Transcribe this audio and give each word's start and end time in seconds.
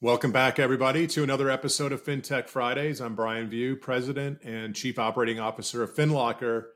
Welcome 0.00 0.30
back, 0.30 0.60
everybody, 0.60 1.08
to 1.08 1.24
another 1.24 1.50
episode 1.50 1.90
of 1.90 2.04
FinTech 2.04 2.48
Fridays. 2.48 3.00
I'm 3.00 3.16
Brian 3.16 3.50
Vieaux, 3.50 3.74
President 3.74 4.38
and 4.44 4.72
Chief 4.72 4.96
Operating 4.96 5.40
Officer 5.40 5.82
of 5.82 5.92
FinLocker. 5.92 6.66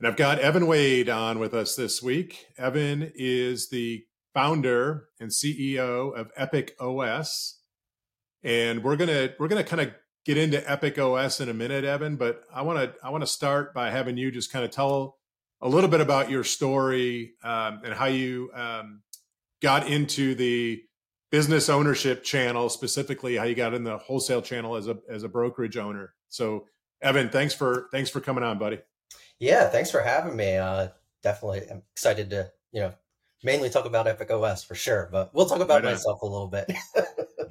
And 0.00 0.08
I've 0.08 0.16
got 0.16 0.40
Evan 0.40 0.66
Wade 0.66 1.08
on 1.08 1.38
with 1.38 1.54
us 1.54 1.76
this 1.76 2.02
week. 2.02 2.46
Evan 2.58 3.12
is 3.14 3.68
the 3.70 4.02
founder 4.34 5.04
and 5.20 5.30
CEO 5.30 6.12
of 6.18 6.32
Epoch 6.36 6.72
OS. 6.80 7.60
And 8.42 8.82
we're 8.82 8.96
gonna 8.96 9.34
we're 9.38 9.46
gonna 9.46 9.62
kind 9.62 9.82
of 9.82 9.92
get 10.24 10.36
into 10.36 10.68
Epoch 10.68 10.98
OS 10.98 11.38
in 11.38 11.48
a 11.48 11.54
minute, 11.54 11.84
Evan, 11.84 12.16
but 12.16 12.42
I 12.52 12.62
want 12.62 12.80
to 12.80 13.06
I 13.06 13.10
want 13.10 13.22
to 13.22 13.28
start 13.28 13.72
by 13.72 13.90
having 13.90 14.16
you 14.16 14.32
just 14.32 14.52
kind 14.52 14.64
of 14.64 14.72
tell 14.72 15.16
a 15.60 15.68
little 15.68 15.88
bit 15.88 16.00
about 16.00 16.28
your 16.28 16.42
story 16.42 17.34
um, 17.44 17.82
and 17.84 17.94
how 17.94 18.06
you 18.06 18.50
um, 18.52 19.02
got 19.60 19.86
into 19.86 20.34
the 20.34 20.82
business 21.32 21.70
ownership 21.70 22.22
channel, 22.22 22.68
specifically 22.68 23.36
how 23.36 23.44
you 23.44 23.56
got 23.56 23.74
in 23.74 23.82
the 23.82 23.98
wholesale 23.98 24.42
channel 24.42 24.76
as 24.76 24.86
a 24.86 24.98
as 25.08 25.24
a 25.24 25.28
brokerage 25.28 25.76
owner. 25.76 26.14
So, 26.28 26.66
Evan, 27.00 27.30
thanks 27.30 27.54
for 27.54 27.88
thanks 27.90 28.10
for 28.10 28.20
coming 28.20 28.44
on, 28.44 28.58
buddy. 28.58 28.78
Yeah, 29.40 29.68
thanks 29.68 29.90
for 29.90 30.00
having 30.00 30.36
me. 30.36 30.56
Uh, 30.56 30.88
definitely, 31.24 31.62
I'm 31.68 31.82
excited 31.92 32.30
to 32.30 32.52
you 32.70 32.82
know 32.82 32.92
mainly 33.42 33.70
talk 33.70 33.86
about 33.86 34.06
Epoch 34.06 34.30
OS 34.30 34.62
for 34.62 34.76
sure, 34.76 35.08
but 35.10 35.34
we'll 35.34 35.46
talk 35.46 35.60
about 35.60 35.82
right 35.82 35.92
myself 35.92 36.22
a 36.22 36.26
little 36.26 36.48
bit. 36.48 36.70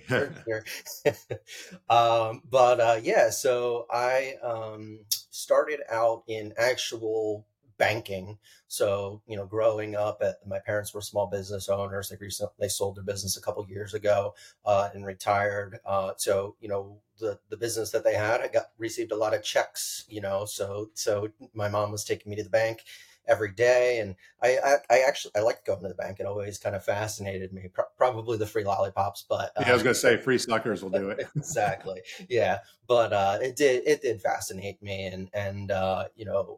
um, 1.89 2.41
but 2.49 2.79
uh, 2.79 2.99
yeah, 3.03 3.29
so 3.29 3.87
I 3.91 4.35
um, 4.43 4.99
started 5.31 5.81
out 5.89 6.23
in 6.27 6.53
actual 6.57 7.45
banking. 7.81 8.37
So, 8.67 9.23
you 9.27 9.35
know, 9.35 9.47
growing 9.47 9.95
up, 9.95 10.21
at, 10.21 10.35
my 10.45 10.59
parents 10.59 10.93
were 10.93 11.01
small 11.01 11.25
business 11.25 11.67
owners. 11.67 12.09
They 12.09 12.15
recently 12.17 12.53
they 12.59 12.67
sold 12.67 12.95
their 12.95 13.03
business 13.03 13.37
a 13.37 13.41
couple 13.41 13.65
years 13.67 13.95
ago 13.95 14.35
uh, 14.67 14.89
and 14.93 15.03
retired. 15.03 15.79
Uh, 15.83 16.11
so, 16.15 16.55
you 16.61 16.69
know, 16.69 16.99
the 17.19 17.39
the 17.49 17.57
business 17.57 17.89
that 17.89 18.03
they 18.03 18.13
had, 18.13 18.39
I 18.39 18.49
got 18.49 18.65
received 18.77 19.11
a 19.11 19.15
lot 19.15 19.33
of 19.33 19.43
checks. 19.43 20.05
You 20.07 20.21
know, 20.21 20.45
so 20.45 20.91
so 20.93 21.29
my 21.55 21.69
mom 21.69 21.91
was 21.91 22.05
taking 22.05 22.29
me 22.29 22.35
to 22.35 22.43
the 22.43 22.51
bank 22.51 22.83
every 23.27 23.51
day 23.51 23.99
and 23.99 24.15
I, 24.41 24.57
I, 24.57 24.75
I 24.89 24.99
actually 25.07 25.33
i 25.35 25.41
liked 25.41 25.67
going 25.67 25.83
to 25.83 25.87
the 25.87 25.93
bank 25.93 26.19
it 26.19 26.25
always 26.25 26.57
kind 26.57 26.75
of 26.75 26.83
fascinated 26.83 27.53
me 27.53 27.69
Pro- 27.71 27.85
probably 27.95 28.39
the 28.39 28.47
free 28.47 28.63
lollipops 28.63 29.25
but 29.29 29.51
uh, 29.55 29.61
yeah 29.61 29.69
i 29.69 29.73
was 29.73 29.81
um, 29.81 29.85
going 29.85 29.93
to 29.93 29.99
say 29.99 30.17
free 30.17 30.39
suckers 30.39 30.81
will 30.81 30.89
do 30.89 31.11
it 31.11 31.27
exactly 31.35 32.01
yeah 32.29 32.57
but 32.87 33.13
uh, 33.13 33.37
it 33.39 33.55
did 33.55 33.83
it 33.85 34.01
did 34.01 34.19
fascinate 34.19 34.81
me 34.81 35.05
and 35.05 35.29
and 35.35 35.69
uh, 35.69 36.05
you 36.15 36.25
know 36.25 36.57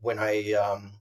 when 0.00 0.18
I 0.18 0.52
um, 0.52 0.92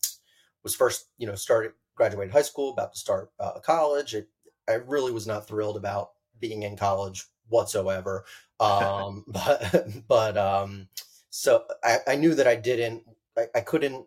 was 0.64 0.76
first, 0.76 1.08
you 1.18 1.28
know, 1.28 1.36
started 1.36 1.74
graduated 1.96 2.34
high 2.34 2.42
school, 2.42 2.72
about 2.72 2.94
to 2.94 3.00
start 3.00 3.32
uh, 3.40 3.60
college, 3.60 4.16
it, 4.16 4.30
I 4.68 4.74
really 4.74 5.12
was 5.12 5.28
not 5.28 5.48
thrilled 5.48 5.78
about 5.78 6.12
being 6.40 6.64
in 6.64 6.78
college 6.78 7.26
whatsoever. 7.48 8.26
Um, 8.60 9.26
but 9.28 9.88
but 10.08 10.38
um, 10.38 10.88
so 11.30 11.64
I, 11.84 11.98
I 12.08 12.16
knew 12.16 12.36
that 12.36 12.48
I 12.48 12.56
didn't, 12.56 13.04
I, 13.38 13.48
I 13.56 13.62
couldn't 13.62 14.06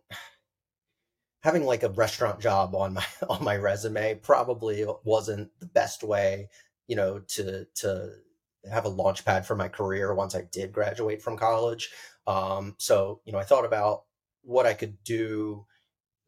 having 1.43 1.65
like 1.65 1.83
a 1.83 1.91
restaurant 1.91 2.41
job 2.41 2.75
on 2.75 2.95
my 2.95 3.05
on 3.29 3.45
my 3.45 3.57
resume 3.57 4.15
probably 4.23 4.85
wasn't 5.05 5.51
the 5.61 5.67
best 5.67 6.03
way, 6.03 6.49
you 6.87 6.97
know, 6.97 7.21
to 7.29 7.67
to 7.75 8.13
have 8.71 8.85
a 8.85 8.89
launch 8.89 9.25
pad 9.25 9.45
for 9.45 9.57
my 9.57 9.69
career 9.69 10.15
once 10.15 10.35
I 10.35 10.43
did 10.53 10.73
graduate 10.73 11.21
from 11.21 11.37
college. 11.37 11.91
Um, 12.27 12.77
so 12.79 13.21
you 13.25 13.33
know, 13.33 13.39
I 13.39 13.45
thought 13.45 13.65
about 13.65 14.05
what 14.43 14.67
I 14.67 14.75
could 14.75 15.03
do, 15.05 15.65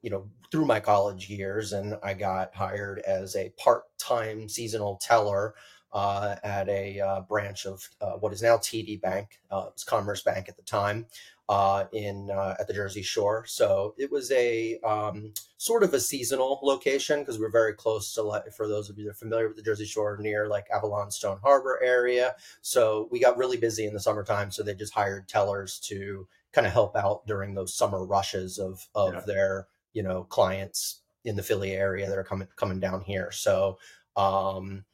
you 0.03 0.11
know, 0.11 0.29
through 0.51 0.67
my 0.67 0.81
college 0.81 1.29
years. 1.29 1.73
And 1.73 1.97
I 2.03 2.15
got 2.15 2.55
hired 2.55 3.01
as 3.01 3.37
a 3.37 3.53
part 3.59 3.85
time 3.99 4.49
seasonal 4.49 4.97
teller 5.03 5.55
uh, 5.95 6.35
at 6.43 6.69
a 6.69 7.01
uh, 7.01 7.21
branch 7.23 7.67
of 7.67 7.89
uh, 8.01 8.13
what 8.13 8.33
is 8.33 8.43
now 8.43 8.57
TD 8.57 9.01
Bank, 9.01 9.41
uh, 9.51 9.67
was 9.73 9.85
Commerce 9.85 10.23
Bank 10.23 10.49
at 10.49 10.57
the 10.57 10.63
time. 10.63 11.07
Uh, 11.47 11.85
in 11.93 12.31
uh, 12.31 12.55
at 12.59 12.67
the 12.67 12.73
Jersey 12.73 13.03
Shore, 13.03 13.45
so 13.47 13.95
it 13.99 14.11
was 14.11 14.33
a 14.33 14.79
um, 14.79 15.35
sort 15.59 15.83
of 15.83 15.93
a 15.93 16.01
seasonal 16.01 16.59
location 16.63 17.21
because 17.21 17.39
we're 17.39 17.51
very 17.51 17.75
close 17.75 18.15
to. 18.15 18.43
For 18.57 18.67
those 18.67 18.89
of 18.89 18.97
you 18.97 19.05
that 19.05 19.11
are 19.11 19.15
familiar 19.15 19.49
with 19.49 19.59
the 19.59 19.63
Jersey 19.63 19.85
Shore, 19.85 20.17
near 20.19 20.49
like 20.49 20.67
Avalon 20.75 21.11
Stone 21.11 21.41
Harbor 21.43 21.79
area, 21.85 22.35
so 22.63 23.09
we 23.11 23.21
got 23.21 23.37
really 23.37 23.59
busy 23.59 23.85
in 23.85 23.93
the 23.93 24.01
summertime. 24.01 24.51
So 24.51 24.63
they 24.63 24.75
just 24.75 24.95
hired 24.95 25.29
tellers 25.29 25.79
to 25.81 26.27
kind 26.55 26.67
of 26.67 26.73
help 26.73 26.97
out 26.97 27.27
during 27.27 27.55
those 27.55 27.75
summer 27.75 28.05
rushes 28.05 28.59
of 28.59 28.87
of 28.95 29.15
yeah. 29.15 29.21
their 29.27 29.69
you 29.93 30.03
know 30.03 30.25
clients 30.25 31.01
in 31.25 31.37
the 31.37 31.43
Philly 31.43 31.73
area 31.73 32.09
that 32.09 32.19
are 32.19 32.25
coming 32.25 32.49
coming 32.57 32.81
down 32.81 33.01
here. 33.01 33.31
So 33.33 33.79
um, 34.17 34.85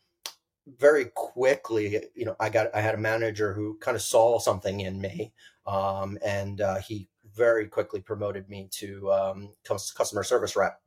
very 0.78 1.06
quickly, 1.14 2.04
you 2.14 2.24
know, 2.24 2.36
I 2.40 2.48
got 2.48 2.74
I 2.74 2.80
had 2.80 2.94
a 2.94 2.98
manager 2.98 3.52
who 3.52 3.78
kind 3.78 3.96
of 3.96 4.02
saw 4.02 4.38
something 4.38 4.80
in 4.80 5.00
me, 5.00 5.32
um, 5.66 6.18
and 6.24 6.60
uh, 6.60 6.76
he 6.76 7.08
very 7.34 7.66
quickly 7.66 8.00
promoted 8.00 8.48
me 8.48 8.68
to 8.72 9.12
um, 9.12 9.50
customer 9.64 10.22
service 10.22 10.56
rep. 10.56 10.80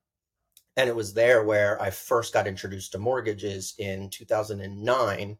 And 0.75 0.89
it 0.89 0.95
was 0.95 1.13
there 1.13 1.43
where 1.43 1.79
I 1.81 1.91
first 1.91 2.33
got 2.33 2.47
introduced 2.47 2.93
to 2.93 2.97
mortgages 2.97 3.75
in 3.77 4.09
2009 4.09 5.37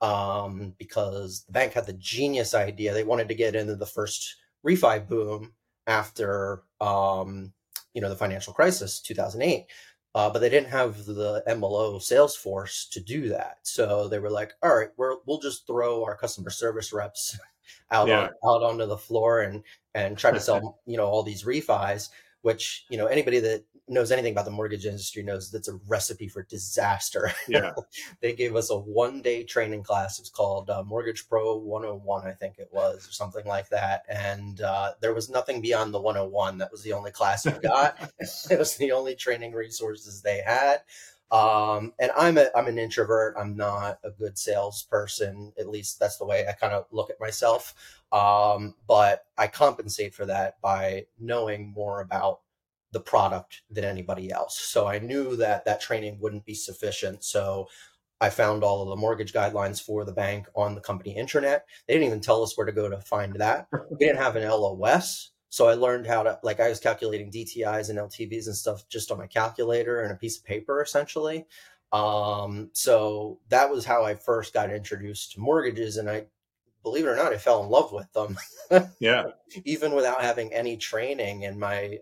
um, 0.00 0.74
because 0.76 1.44
the 1.44 1.52
bank 1.52 1.72
had 1.72 1.86
the 1.86 1.92
genius 1.92 2.52
idea. 2.52 2.92
They 2.92 3.04
wanted 3.04 3.28
to 3.28 3.34
get 3.36 3.54
into 3.54 3.76
the 3.76 3.86
first 3.86 4.36
refi 4.66 5.06
boom 5.08 5.52
after 5.86 6.62
um, 6.80 7.52
you 7.94 8.00
know 8.00 8.08
the 8.08 8.16
financial 8.16 8.52
crisis 8.52 9.00
2008 9.00 9.66
uh, 10.14 10.28
but 10.28 10.40
they 10.40 10.50
didn't 10.50 10.68
have 10.68 11.04
the 11.06 11.42
MLO 11.48 12.00
sales 12.00 12.36
force 12.36 12.86
to 12.90 13.00
do 13.00 13.30
that. 13.30 13.58
So 13.62 14.08
they 14.08 14.18
were 14.18 14.30
like, 14.30 14.52
"All 14.62 14.76
right, 14.76 14.90
we're, 14.96 15.16
we'll 15.26 15.38
just 15.38 15.66
throw 15.66 16.04
our 16.04 16.16
customer 16.16 16.50
service 16.50 16.92
reps 16.92 17.38
out 17.90 18.08
yeah. 18.08 18.28
on, 18.42 18.56
out 18.56 18.62
onto 18.62 18.86
the 18.86 18.98
floor 18.98 19.40
and 19.40 19.62
and 19.94 20.18
try 20.18 20.30
to 20.30 20.40
sell 20.40 20.80
you 20.86 20.96
know 20.96 21.06
all 21.06 21.22
these 21.22 21.44
refis." 21.44 22.10
Which 22.42 22.84
you 22.90 22.98
know 22.98 23.06
anybody 23.06 23.38
that 23.40 23.64
knows 23.92 24.10
anything 24.10 24.32
about 24.32 24.44
the 24.44 24.50
mortgage 24.50 24.86
industry 24.86 25.22
knows 25.22 25.50
that's 25.50 25.68
a 25.68 25.78
recipe 25.86 26.28
for 26.28 26.42
disaster. 26.44 27.32
Yeah. 27.48 27.72
they 28.20 28.32
gave 28.32 28.56
us 28.56 28.70
a 28.70 28.78
one 28.78 29.20
day 29.20 29.42
training 29.44 29.82
class. 29.82 30.18
It 30.18 30.22
was 30.22 30.30
called 30.30 30.70
uh, 30.70 30.82
Mortgage 30.84 31.28
Pro 31.28 31.56
101, 31.56 32.26
I 32.26 32.32
think 32.32 32.54
it 32.58 32.68
was, 32.72 33.06
or 33.06 33.12
something 33.12 33.44
like 33.44 33.68
that. 33.68 34.04
And 34.08 34.60
uh, 34.62 34.92
there 35.00 35.12
was 35.12 35.28
nothing 35.28 35.60
beyond 35.60 35.92
the 35.92 36.00
101. 36.00 36.58
That 36.58 36.72
was 36.72 36.82
the 36.82 36.94
only 36.94 37.10
class 37.10 37.44
we 37.44 37.52
got. 37.52 37.98
it 38.50 38.58
was 38.58 38.76
the 38.76 38.92
only 38.92 39.14
training 39.16 39.52
resources 39.52 40.22
they 40.22 40.40
had. 40.46 40.80
Um, 41.32 41.94
and 41.98 42.10
I'm 42.16 42.36
a, 42.36 42.48
I'm 42.54 42.68
an 42.68 42.78
introvert. 42.78 43.34
I'm 43.38 43.56
not 43.56 43.98
a 44.04 44.10
good 44.10 44.38
salesperson. 44.38 45.52
At 45.58 45.68
least 45.68 45.98
that's 45.98 46.18
the 46.18 46.26
way 46.26 46.46
I 46.46 46.52
kind 46.52 46.74
of 46.74 46.86
look 46.92 47.10
at 47.10 47.20
myself. 47.20 47.74
Um, 48.12 48.74
but 48.86 49.24
I 49.38 49.46
compensate 49.46 50.14
for 50.14 50.26
that 50.26 50.60
by 50.60 51.06
knowing 51.18 51.72
more 51.74 52.02
about 52.02 52.40
the 52.92 53.00
product 53.00 53.62
than 53.70 53.84
anybody 53.84 54.30
else. 54.30 54.58
So 54.60 54.86
I 54.86 54.98
knew 54.98 55.36
that 55.36 55.64
that 55.64 55.80
training 55.80 56.18
wouldn't 56.20 56.44
be 56.44 56.54
sufficient. 56.54 57.24
So 57.24 57.68
I 58.20 58.30
found 58.30 58.62
all 58.62 58.82
of 58.82 58.88
the 58.88 58.96
mortgage 58.96 59.32
guidelines 59.32 59.82
for 59.82 60.04
the 60.04 60.12
bank 60.12 60.46
on 60.54 60.74
the 60.74 60.80
company 60.80 61.16
intranet. 61.18 61.62
They 61.86 61.94
didn't 61.94 62.06
even 62.06 62.20
tell 62.20 62.42
us 62.42 62.56
where 62.56 62.66
to 62.66 62.72
go 62.72 62.88
to 62.88 63.00
find 63.00 63.34
that. 63.40 63.66
We 63.90 64.06
didn't 64.06 64.22
have 64.22 64.36
an 64.36 64.48
LOS. 64.48 65.30
So 65.48 65.66
I 65.66 65.74
learned 65.74 66.06
how 66.06 66.22
to, 66.22 66.38
like, 66.42 66.60
I 66.60 66.68
was 66.68 66.80
calculating 66.80 67.30
DTIs 67.30 67.90
and 67.90 67.98
LTVs 67.98 68.46
and 68.46 68.56
stuff 68.56 68.88
just 68.88 69.10
on 69.10 69.18
my 69.18 69.26
calculator 69.26 70.00
and 70.00 70.12
a 70.12 70.16
piece 70.16 70.38
of 70.38 70.44
paper, 70.44 70.80
essentially. 70.80 71.46
Um, 71.92 72.70
so 72.72 73.40
that 73.48 73.70
was 73.70 73.84
how 73.84 74.04
I 74.04 74.14
first 74.14 74.54
got 74.54 74.72
introduced 74.72 75.32
to 75.32 75.40
mortgages. 75.40 75.96
And 75.96 76.08
I, 76.08 76.26
believe 76.82 77.04
it 77.04 77.08
or 77.08 77.16
not, 77.16 77.32
I 77.32 77.38
fell 77.38 77.62
in 77.62 77.70
love 77.70 77.92
with 77.92 78.12
them. 78.12 78.36
yeah. 78.98 79.24
Even 79.64 79.94
without 79.94 80.22
having 80.22 80.52
any 80.52 80.76
training. 80.76 81.44
And 81.44 81.58
my 81.58 81.98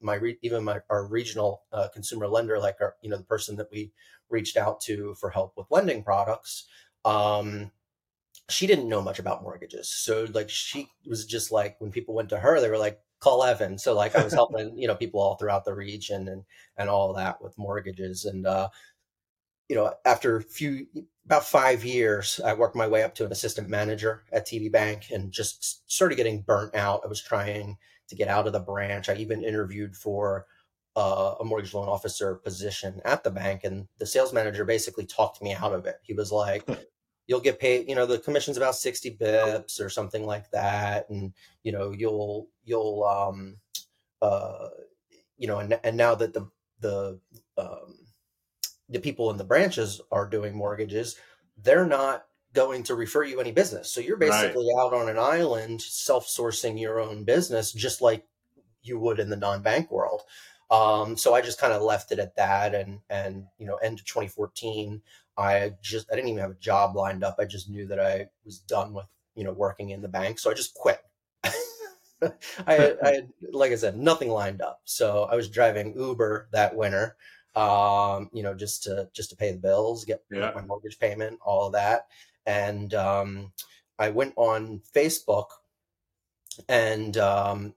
my 0.00 0.14
re- 0.14 0.38
even 0.42 0.64
my 0.64 0.80
our 0.90 1.06
regional 1.06 1.62
uh, 1.72 1.88
consumer 1.92 2.28
lender, 2.28 2.58
like 2.58 2.76
our 2.80 2.96
you 3.02 3.10
know 3.10 3.16
the 3.18 3.24
person 3.24 3.56
that 3.56 3.68
we 3.72 3.92
reached 4.30 4.56
out 4.56 4.80
to 4.82 5.14
for 5.14 5.30
help 5.30 5.54
with 5.56 5.66
lending 5.70 6.02
products, 6.02 6.66
um, 7.04 7.70
she 8.50 8.66
didn't 8.66 8.88
know 8.88 9.02
much 9.02 9.18
about 9.18 9.42
mortgages. 9.42 9.88
So 9.90 10.26
like 10.34 10.50
she 10.50 10.88
was 11.06 11.26
just 11.26 11.52
like 11.52 11.76
when 11.80 11.90
people 11.92 12.14
went 12.14 12.28
to 12.30 12.38
her, 12.38 12.60
they 12.60 12.70
were 12.70 12.78
like, 12.78 13.00
call 13.20 13.44
Evan. 13.44 13.78
So 13.78 13.94
like 13.94 14.16
I 14.16 14.24
was 14.24 14.34
helping 14.40 14.78
you 14.78 14.88
know 14.88 14.94
people 14.96 15.20
all 15.20 15.36
throughout 15.36 15.64
the 15.64 15.74
region 15.74 16.28
and 16.28 16.44
and 16.76 16.88
all 16.90 17.14
that 17.14 17.42
with 17.42 17.58
mortgages 17.58 18.24
and. 18.24 18.46
uh 18.46 18.68
you 19.68 19.76
know, 19.76 19.92
after 20.04 20.36
a 20.36 20.42
few 20.42 20.86
about 21.24 21.44
five 21.44 21.84
years, 21.84 22.40
I 22.44 22.54
worked 22.54 22.76
my 22.76 22.86
way 22.86 23.02
up 23.02 23.14
to 23.16 23.26
an 23.26 23.32
assistant 23.32 23.68
manager 23.68 24.22
at 24.32 24.46
TD 24.46 24.70
Bank 24.70 25.06
and 25.10 25.32
just 25.32 25.90
started 25.90 26.14
getting 26.16 26.42
burnt 26.42 26.74
out. 26.74 27.00
I 27.04 27.08
was 27.08 27.20
trying 27.20 27.76
to 28.08 28.14
get 28.16 28.28
out 28.28 28.46
of 28.46 28.52
the 28.52 28.60
branch. 28.60 29.08
I 29.08 29.14
even 29.16 29.42
interviewed 29.42 29.96
for 29.96 30.46
uh, 30.94 31.34
a 31.40 31.44
mortgage 31.44 31.74
loan 31.74 31.88
officer 31.88 32.36
position 32.36 33.00
at 33.04 33.22
the 33.22 33.30
bank, 33.30 33.64
and 33.64 33.86
the 33.98 34.06
sales 34.06 34.32
manager 34.32 34.64
basically 34.64 35.06
talked 35.06 35.42
me 35.42 35.54
out 35.54 35.72
of 35.72 35.86
it. 35.86 35.96
He 36.02 36.14
was 36.14 36.32
like, 36.32 36.66
"You'll 37.26 37.40
get 37.40 37.60
paid. 37.60 37.88
You 37.88 37.94
know, 37.94 38.06
the 38.06 38.18
commission's 38.18 38.56
about 38.56 38.76
sixty 38.76 39.16
bips 39.16 39.80
or 39.80 39.90
something 39.90 40.24
like 40.24 40.50
that, 40.52 41.08
and 41.10 41.32
you 41.62 41.72
know, 41.72 41.90
you'll 41.90 42.48
you'll 42.64 43.04
um, 43.04 43.56
uh, 44.22 44.68
you 45.36 45.46
know, 45.46 45.58
and 45.58 45.78
and 45.84 45.96
now 45.96 46.14
that 46.14 46.32
the 46.32 46.48
the 46.80 47.20
um, 47.58 47.98
the 48.88 49.00
people 49.00 49.30
in 49.30 49.36
the 49.36 49.44
branches 49.44 50.00
are 50.10 50.28
doing 50.28 50.54
mortgages." 50.54 51.16
they're 51.62 51.86
not 51.86 52.26
going 52.56 52.82
to 52.84 52.96
refer 52.96 53.22
you 53.22 53.40
any 53.40 53.52
business. 53.52 53.92
So 53.92 54.00
you're 54.00 54.16
basically 54.16 54.66
right. 54.74 54.84
out 54.84 54.94
on 54.94 55.08
an 55.08 55.18
island 55.18 55.80
self-sourcing 55.80 56.80
your 56.80 56.98
own 56.98 57.22
business 57.22 57.72
just 57.72 58.00
like 58.00 58.26
you 58.82 58.98
would 58.98 59.20
in 59.20 59.30
the 59.30 59.36
non-bank 59.36 59.92
world. 59.92 60.22
Um, 60.70 61.16
so 61.16 61.34
I 61.34 61.42
just 61.42 61.60
kind 61.60 61.72
of 61.72 61.82
left 61.82 62.10
it 62.10 62.18
at 62.18 62.34
that 62.36 62.74
and 62.74 62.98
and 63.08 63.44
you 63.58 63.66
know 63.66 63.76
end 63.76 64.00
of 64.00 64.04
2014 64.06 65.00
I 65.38 65.74
just 65.82 66.10
I 66.10 66.16
didn't 66.16 66.30
even 66.30 66.40
have 66.40 66.50
a 66.52 66.54
job 66.54 66.96
lined 66.96 67.22
up. 67.22 67.36
I 67.38 67.44
just 67.44 67.68
knew 67.68 67.86
that 67.88 68.00
I 68.00 68.28
was 68.44 68.58
done 68.60 68.94
with, 68.94 69.06
you 69.34 69.44
know, 69.44 69.52
working 69.52 69.90
in 69.90 70.00
the 70.00 70.08
bank. 70.08 70.38
So 70.38 70.50
I 70.50 70.54
just 70.54 70.74
quit. 70.74 71.00
I, 71.44 72.72
had, 72.72 72.98
I 73.04 73.10
had, 73.12 73.28
like 73.52 73.72
I 73.72 73.76
said, 73.76 73.96
nothing 73.98 74.30
lined 74.30 74.62
up. 74.62 74.80
So 74.84 75.24
I 75.24 75.36
was 75.36 75.50
driving 75.50 75.94
Uber 75.98 76.48
that 76.52 76.74
winter, 76.74 77.16
um, 77.56 78.28
you 78.32 78.42
know, 78.42 78.54
just 78.54 78.84
to 78.84 79.08
just 79.12 79.30
to 79.30 79.36
pay 79.36 79.50
the 79.50 79.58
bills, 79.58 80.04
get 80.04 80.22
yeah. 80.30 80.52
my 80.54 80.62
mortgage 80.62 80.98
payment, 80.98 81.38
all 81.44 81.66
of 81.66 81.72
that. 81.72 82.06
And 82.44 82.94
um, 82.94 83.52
I 83.98 84.10
went 84.10 84.34
on 84.36 84.82
Facebook, 84.94 85.46
and 86.68 87.16
um, 87.16 87.74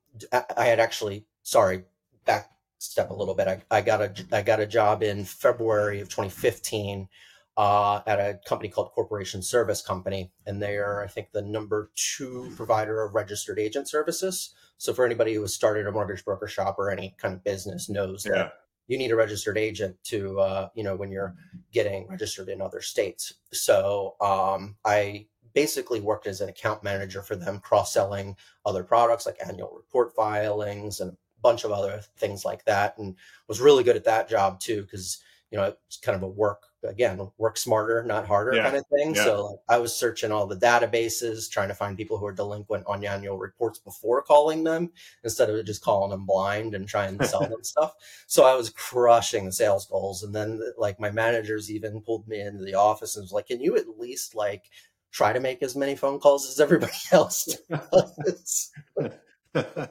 I 0.58 0.66
had 0.66 0.80
actually, 0.80 1.26
sorry, 1.44 1.86
back 2.26 2.52
step 2.78 3.10
a 3.10 3.14
little 3.14 3.34
bit. 3.34 3.48
I, 3.48 3.62
I 3.72 3.82
got 3.82 4.02
a 4.02 4.14
I 4.32 4.42
got 4.42 4.60
a 4.60 4.68
job 4.68 5.02
in 5.02 5.24
February 5.24 6.02
of 6.02 6.10
2015 6.10 7.08
uh, 7.56 8.02
at 8.06 8.20
a 8.20 8.40
company 8.46 8.70
called 8.70 8.92
Corporation 8.92 9.42
Service 9.42 9.82
Company, 9.82 10.32
and 10.46 10.62
they 10.62 10.78
are, 10.78 11.04
I 11.04 11.08
think, 11.08 11.32
the 11.32 11.42
number 11.42 11.92
two 11.96 12.52
provider 12.56 13.02
of 13.04 13.16
registered 13.16 13.60
agent 13.60 13.90
services. 13.90 14.54
So, 14.78 14.94
for 14.94 15.06
anybody 15.06 15.34
who 15.34 15.42
has 15.42 15.54
started 15.54 15.88
a 15.88 15.92
mortgage 15.92 16.24
broker 16.24 16.48
shop 16.48 16.76
or 16.78 16.92
any 16.92 17.16
kind 17.18 17.34
of 17.34 17.44
business, 17.44 17.90
knows 17.90 18.26
yeah. 18.26 18.34
that 18.34 18.54
you 18.90 18.98
need 18.98 19.12
a 19.12 19.16
registered 19.16 19.58
agent 19.58 19.96
to, 20.04 20.40
uh, 20.42 20.70
you 20.76 20.84
know, 20.84 20.96
when 20.96 21.12
you're 21.12 21.36
getting 21.72 22.08
registered 22.08 22.50
in 22.50 22.60
other 22.60 22.82
states. 22.82 23.36
So, 23.54 24.16
um, 24.20 24.76
I 24.84 25.28
basically 25.54 26.02
worked 26.02 26.28
as 26.28 26.42
an 26.42 26.50
account 26.50 26.84
manager 26.84 27.22
for 27.22 27.36
them, 27.36 27.60
cross 27.60 27.94
selling 27.94 28.36
other 28.66 28.84
products 28.84 29.26
like 29.26 29.38
annual 29.48 29.72
report 29.76 30.14
filings 30.16 31.00
and 31.00 31.12
a 31.12 31.18
bunch 31.42 31.64
of 31.64 31.72
other 31.72 32.02
things 32.18 32.44
like 32.44 32.66
that, 32.66 32.98
and 32.98 33.16
was 33.48 33.62
really 33.62 33.84
good 33.84 33.96
at 33.96 34.04
that 34.06 34.28
job 34.28 34.60
too 34.60 34.82
because 34.82 35.20
you 35.52 35.58
know 35.58 35.74
it's 35.88 35.98
kind 35.98 36.16
of 36.16 36.24
a 36.24 36.28
work 36.28 36.64
again 36.84 37.20
work 37.38 37.58
smarter 37.58 38.04
not 38.04 38.26
harder 38.26 38.56
yeah. 38.56 38.64
kind 38.64 38.78
of 38.78 38.86
thing 38.88 39.14
yeah. 39.14 39.24
so 39.24 39.46
like, 39.46 39.60
i 39.68 39.78
was 39.78 39.96
searching 39.96 40.32
all 40.32 40.48
the 40.48 40.56
databases 40.56 41.50
trying 41.50 41.68
to 41.68 41.76
find 41.76 41.98
people 41.98 42.18
who 42.18 42.26
are 42.26 42.34
delinquent 42.34 42.84
on 42.88 43.04
annual 43.04 43.38
reports 43.38 43.80
before 43.80 44.22
calling 44.22 44.64
them 44.64 44.90
instead 45.24 45.50
of 45.50 45.66
just 45.66 45.84
calling 45.84 46.12
them 46.12 46.26
blind 46.26 46.76
and 46.76 46.88
trying 46.88 47.18
to 47.18 47.26
sell 47.26 47.42
them 47.42 47.64
stuff 47.64 47.94
so 48.28 48.46
i 48.46 48.56
was 48.56 48.70
crushing 48.70 49.46
the 49.46 49.52
sales 49.52 49.86
goals 49.88 50.24
and 50.24 50.34
then 50.34 50.62
like 50.78 51.00
my 51.00 51.12
managers 51.12 51.70
even 51.70 52.02
pulled 52.02 52.28
me 52.28 52.40
into 52.40 52.64
the 52.64 52.76
office 52.76 53.16
and 53.16 53.24
was 53.24 53.34
like 53.34 53.48
can 53.48 53.60
you 53.60 53.76
at 53.76 54.00
least 54.00 54.34
like 54.34 54.70
try 55.12 55.34
to 55.34 55.40
make 55.40 55.62
as 55.62 55.76
many 55.76 55.96
phone 55.96 56.20
calls 56.20 56.48
as 56.48 56.60
everybody 56.60 56.94
else 57.12 57.58
does 58.26 58.72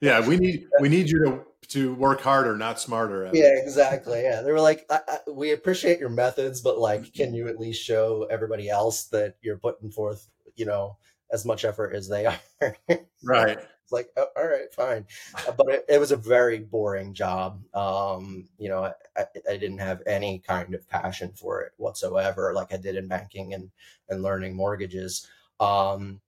yeah 0.00 0.26
we 0.26 0.36
need 0.36 0.66
we 0.80 0.88
need 0.88 1.08
you 1.08 1.24
to 1.24 1.44
to 1.68 1.94
work 1.94 2.20
harder, 2.20 2.56
not 2.56 2.80
smarter. 2.80 3.30
Yeah, 3.32 3.52
exactly. 3.56 4.22
Yeah, 4.22 4.42
they 4.42 4.52
were 4.52 4.60
like, 4.60 4.86
I, 4.90 5.00
I, 5.06 5.18
"We 5.30 5.52
appreciate 5.52 6.00
your 6.00 6.08
methods, 6.08 6.60
but 6.60 6.78
like, 6.78 7.12
can 7.12 7.34
you 7.34 7.48
at 7.48 7.60
least 7.60 7.82
show 7.82 8.26
everybody 8.30 8.68
else 8.68 9.04
that 9.06 9.36
you're 9.42 9.58
putting 9.58 9.90
forth, 9.90 10.28
you 10.56 10.66
know, 10.66 10.96
as 11.30 11.44
much 11.44 11.64
effort 11.64 11.94
as 11.94 12.08
they 12.08 12.26
are?" 12.60 12.76
right. 13.22 13.58
It's 13.58 13.92
like, 13.92 14.10
oh, 14.18 14.26
all 14.36 14.46
right, 14.46 14.72
fine. 14.74 15.06
Uh, 15.34 15.52
but 15.52 15.68
it, 15.68 15.84
it, 15.88 15.98
was 15.98 16.12
a 16.12 16.16
very 16.16 16.58
boring 16.58 17.14
job. 17.14 17.62
Um, 17.74 18.46
you 18.58 18.68
know, 18.68 18.92
I, 19.16 19.24
I, 19.50 19.56
didn't 19.56 19.78
have 19.78 20.02
any 20.06 20.40
kind 20.40 20.74
of 20.74 20.86
passion 20.90 21.32
for 21.34 21.62
it 21.62 21.72
whatsoever, 21.78 22.52
like 22.52 22.70
I 22.70 22.76
did 22.76 22.96
in 22.96 23.08
banking 23.08 23.54
and 23.54 23.70
and 24.10 24.22
learning 24.22 24.54
mortgages. 24.54 25.26
Um, 25.58 26.20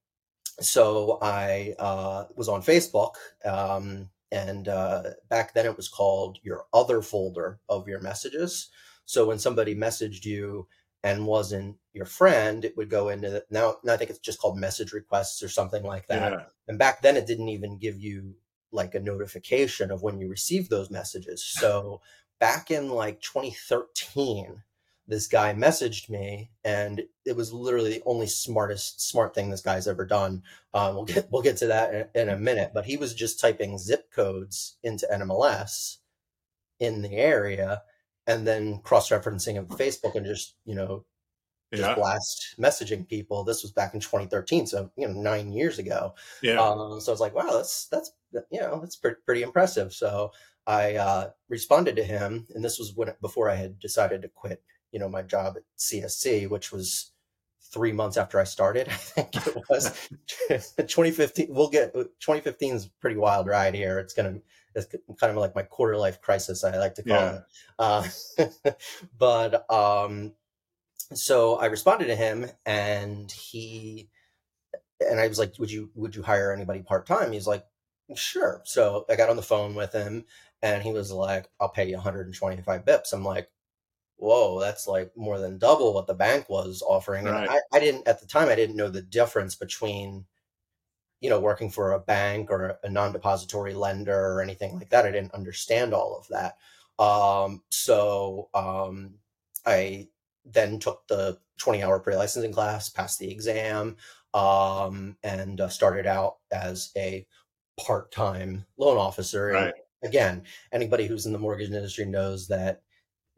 so 0.58 1.18
I 1.20 1.74
uh, 1.78 2.24
was 2.34 2.48
on 2.48 2.62
Facebook. 2.62 3.16
Um, 3.44 4.08
and 4.32 4.68
uh, 4.68 5.02
back 5.28 5.54
then 5.54 5.66
it 5.66 5.76
was 5.76 5.88
called 5.88 6.38
your 6.42 6.66
other 6.72 7.02
folder 7.02 7.58
of 7.68 7.88
your 7.88 8.00
messages. 8.00 8.68
So 9.04 9.26
when 9.26 9.38
somebody 9.38 9.74
messaged 9.74 10.24
you 10.24 10.68
and 11.02 11.26
wasn't 11.26 11.76
your 11.92 12.06
friend, 12.06 12.64
it 12.64 12.76
would 12.76 12.90
go 12.90 13.08
into 13.08 13.30
the, 13.30 13.44
now. 13.50 13.76
Now 13.82 13.94
I 13.94 13.96
think 13.96 14.10
it's 14.10 14.18
just 14.20 14.38
called 14.38 14.58
message 14.58 14.92
requests 14.92 15.42
or 15.42 15.48
something 15.48 15.82
like 15.82 16.06
that. 16.08 16.32
Yeah. 16.32 16.44
And 16.68 16.78
back 16.78 17.02
then 17.02 17.16
it 17.16 17.26
didn't 17.26 17.48
even 17.48 17.78
give 17.78 17.98
you 17.98 18.34
like 18.72 18.94
a 18.94 19.00
notification 19.00 19.90
of 19.90 20.02
when 20.02 20.20
you 20.20 20.28
received 20.28 20.70
those 20.70 20.90
messages. 20.90 21.44
So 21.44 22.00
back 22.38 22.70
in 22.70 22.88
like 22.88 23.20
2013, 23.20 24.62
this 25.10 25.26
guy 25.26 25.52
messaged 25.52 26.08
me 26.08 26.50
and 26.64 27.02
it 27.26 27.36
was 27.36 27.52
literally 27.52 27.90
the 27.90 28.02
only 28.06 28.28
smartest 28.28 29.06
smart 29.06 29.34
thing 29.34 29.50
this 29.50 29.60
guy's 29.60 29.88
ever 29.88 30.06
done. 30.06 30.42
Uh, 30.72 30.92
we'll 30.94 31.04
get 31.04 31.28
we'll 31.30 31.42
get 31.42 31.56
to 31.58 31.66
that 31.66 32.10
in, 32.14 32.22
in, 32.22 32.28
a 32.28 32.38
minute 32.38 32.70
but 32.72 32.86
he 32.86 32.96
was 32.96 33.12
just 33.12 33.40
typing 33.40 33.76
zip 33.76 34.10
codes 34.12 34.76
into 34.84 35.06
nmls 35.12 35.96
in 36.78 37.02
the 37.02 37.12
area 37.12 37.82
and 38.26 38.46
then 38.46 38.78
cross-referencing 38.78 39.58
of 39.58 39.66
facebook 39.68 40.14
and 40.14 40.24
just 40.24 40.54
you 40.64 40.74
know 40.74 41.04
just 41.72 41.88
yeah. 41.88 41.94
blast 41.94 42.54
messaging 42.58 43.08
people. 43.08 43.44
This 43.44 43.62
was 43.62 43.72
back 43.72 43.94
in 43.94 44.00
2013 44.00 44.66
so 44.66 44.90
you 44.96 45.06
know 45.06 45.14
nine 45.14 45.52
years 45.52 45.78
ago. 45.78 46.14
Yeah. 46.42 46.60
Um, 46.60 47.00
so 47.00 47.10
i 47.10 47.14
was 47.14 47.20
like 47.20 47.34
wow 47.34 47.50
that's 47.52 47.86
that's 47.86 48.12
you 48.50 48.60
know 48.60 48.80
that's 48.80 48.96
pretty, 48.96 49.16
pretty 49.24 49.42
impressive. 49.42 49.92
So 49.92 50.32
i 50.66 50.94
uh, 50.94 51.30
responded 51.48 51.96
to 51.96 52.04
him 52.04 52.46
and 52.54 52.64
this 52.64 52.78
was 52.78 52.92
when 52.94 53.12
before 53.20 53.48
i 53.48 53.54
had 53.54 53.78
decided 53.78 54.22
to 54.22 54.28
quit 54.28 54.62
you 54.92 54.98
know 54.98 55.08
my 55.08 55.22
job 55.22 55.56
at 55.56 55.62
CSC, 55.78 56.48
which 56.48 56.72
was 56.72 57.12
three 57.72 57.92
months 57.92 58.16
after 58.16 58.40
I 58.40 58.44
started. 58.44 58.88
I 58.90 58.92
think 58.92 59.46
it 59.46 59.64
was 59.68 60.08
2015. 60.48 61.48
We'll 61.50 61.70
get 61.70 61.92
2015 61.94 62.74
is 62.74 62.86
pretty 63.00 63.16
wild 63.16 63.46
ride 63.46 63.74
here. 63.74 63.98
It's 63.98 64.14
gonna 64.14 64.40
it's 64.74 64.86
kind 65.20 65.30
of 65.30 65.36
like 65.36 65.54
my 65.54 65.62
quarter 65.62 65.96
life 65.96 66.20
crisis. 66.20 66.64
I 66.64 66.78
like 66.78 66.94
to 66.96 67.02
call 67.02 67.16
yeah. 67.16 67.38
it. 67.38 68.52
Uh, 68.58 68.72
but 69.18 69.70
um, 69.70 70.32
so 71.12 71.56
I 71.56 71.66
responded 71.66 72.06
to 72.06 72.16
him, 72.16 72.46
and 72.64 73.30
he 73.30 74.10
and 75.00 75.20
I 75.20 75.26
was 75.28 75.38
like, 75.38 75.54
"Would 75.58 75.70
you 75.70 75.90
would 75.94 76.14
you 76.14 76.22
hire 76.22 76.52
anybody 76.52 76.82
part 76.82 77.06
time?" 77.06 77.32
He's 77.32 77.46
like, 77.46 77.64
"Sure." 78.14 78.62
So 78.64 79.06
I 79.08 79.16
got 79.16 79.30
on 79.30 79.36
the 79.36 79.42
phone 79.42 79.74
with 79.74 79.92
him, 79.92 80.24
and 80.62 80.82
he 80.82 80.92
was 80.92 81.10
like, 81.10 81.48
"I'll 81.58 81.68
pay 81.68 81.88
you 81.88 81.96
125 81.96 82.84
bips." 82.84 83.12
I'm 83.12 83.24
like, 83.24 83.50
whoa, 84.20 84.60
that's 84.60 84.86
like 84.86 85.10
more 85.16 85.38
than 85.38 85.58
double 85.58 85.94
what 85.94 86.06
the 86.06 86.14
bank 86.14 86.48
was 86.48 86.82
offering. 86.86 87.24
Right. 87.24 87.42
And 87.42 87.50
I, 87.50 87.60
I 87.72 87.80
didn't 87.80 88.06
at 88.06 88.20
the 88.20 88.26
time 88.26 88.48
I 88.48 88.54
didn't 88.54 88.76
know 88.76 88.88
the 88.88 89.02
difference 89.02 89.54
between 89.54 90.26
you 91.20 91.30
know 91.30 91.40
working 91.40 91.70
for 91.70 91.92
a 91.92 92.00
bank 92.00 92.50
or 92.50 92.78
a 92.82 92.90
non-depository 92.90 93.74
lender 93.74 94.18
or 94.18 94.42
anything 94.42 94.74
like 94.74 94.90
that. 94.90 95.06
I 95.06 95.10
didn't 95.10 95.34
understand 95.34 95.94
all 95.94 96.16
of 96.18 96.28
that. 96.28 96.56
Um, 97.02 97.62
so 97.70 98.50
um, 98.54 99.14
I 99.66 100.08
then 100.44 100.78
took 100.78 101.06
the 101.08 101.38
20 101.58 101.82
hour 101.82 101.98
pre-licensing 101.98 102.52
class, 102.52 102.88
passed 102.88 103.18
the 103.18 103.30
exam, 103.30 103.96
um, 104.34 105.16
and 105.22 105.60
uh, 105.60 105.68
started 105.68 106.06
out 106.06 106.36
as 106.52 106.90
a 106.96 107.26
part-time 107.78 108.66
loan 108.78 108.96
officer. 108.96 109.46
Right. 109.46 109.74
And 110.02 110.08
again, 110.10 110.42
anybody 110.72 111.06
who's 111.06 111.26
in 111.26 111.32
the 111.32 111.38
mortgage 111.38 111.70
industry 111.70 112.04
knows 112.04 112.48
that 112.48 112.82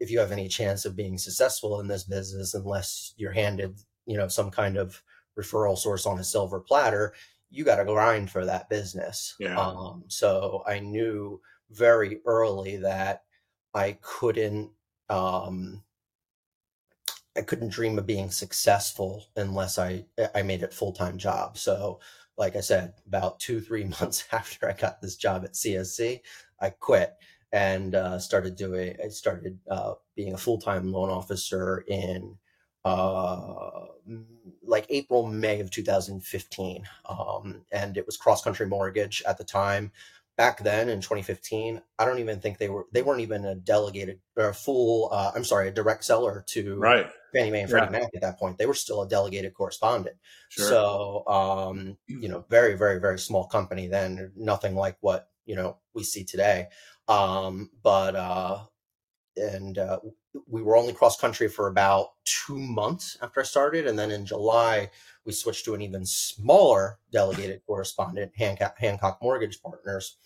if 0.03 0.11
you 0.11 0.19
have 0.19 0.33
any 0.33 0.49
chance 0.49 0.83
of 0.83 0.97
being 0.97 1.17
successful 1.17 1.79
in 1.79 1.87
this 1.87 2.03
business 2.03 2.53
unless 2.53 3.13
you're 3.15 3.31
handed 3.31 3.79
you 4.05 4.17
know 4.17 4.27
some 4.27 4.51
kind 4.51 4.75
of 4.77 5.01
referral 5.39 5.77
source 5.77 6.05
on 6.05 6.19
a 6.19 6.23
silver 6.23 6.59
platter 6.59 7.13
you 7.49 7.63
got 7.63 7.75
to 7.75 7.85
grind 7.85 8.31
for 8.31 8.45
that 8.45 8.67
business. 8.67 9.35
Yeah. 9.39 9.57
Um, 9.57 10.03
so 10.07 10.63
i 10.67 10.79
knew 10.79 11.39
very 11.71 12.19
early 12.25 12.77
that 12.77 13.23
i 13.73 13.97
couldn't 14.01 14.71
um, 15.09 15.83
i 17.37 17.41
couldn't 17.41 17.69
dream 17.69 17.97
of 17.97 18.05
being 18.05 18.29
successful 18.29 19.25
unless 19.37 19.77
i 19.77 20.03
i 20.35 20.41
made 20.41 20.63
it 20.63 20.73
full-time 20.73 21.17
job. 21.17 21.57
So 21.57 21.99
like 22.37 22.57
i 22.57 22.61
said 22.61 22.93
about 23.07 23.39
two 23.39 23.61
three 23.61 23.83
months 23.99 24.25
after 24.33 24.69
i 24.69 24.73
got 24.73 25.01
this 25.01 25.15
job 25.15 25.43
at 25.45 25.53
csc 25.53 26.19
i 26.59 26.69
quit 26.71 27.13
and 27.53 27.93
uh, 27.93 28.17
started 28.19 28.55
doing. 28.55 28.97
I 29.01 29.07
started 29.09 29.59
uh, 29.69 29.93
being 30.15 30.33
a 30.33 30.37
full 30.37 30.57
time 30.59 30.91
loan 30.91 31.09
officer 31.09 31.85
in 31.87 32.35
uh, 32.83 33.85
like 34.63 34.87
April 34.89 35.27
May 35.27 35.61
of 35.61 35.69
2015, 35.69 36.83
um, 37.07 37.61
and 37.71 37.95
it 37.95 38.05
was 38.05 38.17
cross 38.17 38.43
country 38.43 38.67
mortgage 38.67 39.23
at 39.25 39.37
the 39.37 39.45
time. 39.45 39.91
Back 40.35 40.63
then 40.63 40.89
in 40.89 40.99
2015, 40.99 41.79
I 41.99 42.05
don't 42.05 42.17
even 42.17 42.39
think 42.39 42.57
they 42.57 42.69
were 42.69 42.87
they 42.91 43.03
weren't 43.03 43.21
even 43.21 43.45
a 43.45 43.53
delegated 43.53 44.19
or 44.35 44.49
a 44.49 44.53
full. 44.53 45.09
Uh, 45.11 45.31
I'm 45.35 45.43
sorry, 45.43 45.67
a 45.67 45.71
direct 45.71 46.03
seller 46.03 46.43
to 46.49 46.75
right. 46.79 47.07
Fannie 47.35 47.51
Mae 47.51 47.61
and 47.61 47.69
Freddie 47.69 47.93
yeah. 47.93 47.99
Mac 47.99 48.09
at 48.15 48.21
that 48.21 48.39
point. 48.39 48.57
They 48.57 48.65
were 48.65 48.73
still 48.73 49.03
a 49.03 49.07
delegated 49.07 49.53
correspondent. 49.53 50.15
Sure. 50.49 50.67
So, 50.67 51.27
um, 51.27 51.97
you 52.07 52.29
know, 52.29 52.45
very, 52.49 52.75
very, 52.75 52.99
very 52.99 53.19
small 53.19 53.45
company 53.45 53.87
then, 53.87 54.31
nothing 54.35 54.75
like 54.75 54.97
what, 55.01 55.29
you 55.45 55.55
know, 55.55 55.77
we 55.93 56.03
see 56.03 56.23
today. 56.23 56.67
Um, 57.07 57.69
but 57.81 58.15
uh, 58.15 58.59
and 59.35 59.77
uh, 59.77 59.99
we 60.47 60.61
were 60.61 60.77
only 60.77 60.93
cross 60.93 61.19
country 61.19 61.47
for 61.47 61.67
about 61.67 62.09
two 62.25 62.57
months 62.57 63.17
after 63.21 63.41
I 63.41 63.43
started. 63.43 63.87
And 63.87 63.97
then 63.97 64.11
in 64.11 64.25
July, 64.25 64.89
we 65.25 65.31
switched 65.31 65.65
to 65.65 65.73
an 65.73 65.81
even 65.81 66.05
smaller 66.05 66.99
delegated 67.11 67.61
correspondent, 67.65 68.31
Hancock, 68.35 68.77
Hancock 68.77 69.19
Mortgage 69.21 69.61
Partners. 69.61 70.17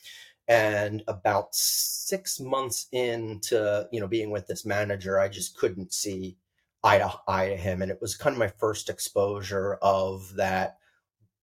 And 0.49 1.03
about 1.07 1.53
six 1.53 2.39
months 2.39 2.87
into, 2.91 3.87
you 3.91 3.99
know, 3.99 4.07
being 4.07 4.29
with 4.29 4.47
this 4.47 4.65
manager, 4.65 5.19
I 5.19 5.27
just 5.27 5.57
couldn't 5.57 5.93
see 5.93 6.37
eye 6.83 6.99
to 6.99 7.11
eye 7.27 7.49
to 7.49 7.57
him. 7.57 7.81
And 7.81 7.91
it 7.91 7.99
was 7.99 8.15
kind 8.15 8.33
of 8.33 8.39
my 8.39 8.47
first 8.47 8.89
exposure 8.89 9.75
of 9.81 10.35
that 10.35 10.77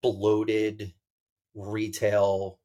bloated 0.01 0.93
retail 1.53 2.59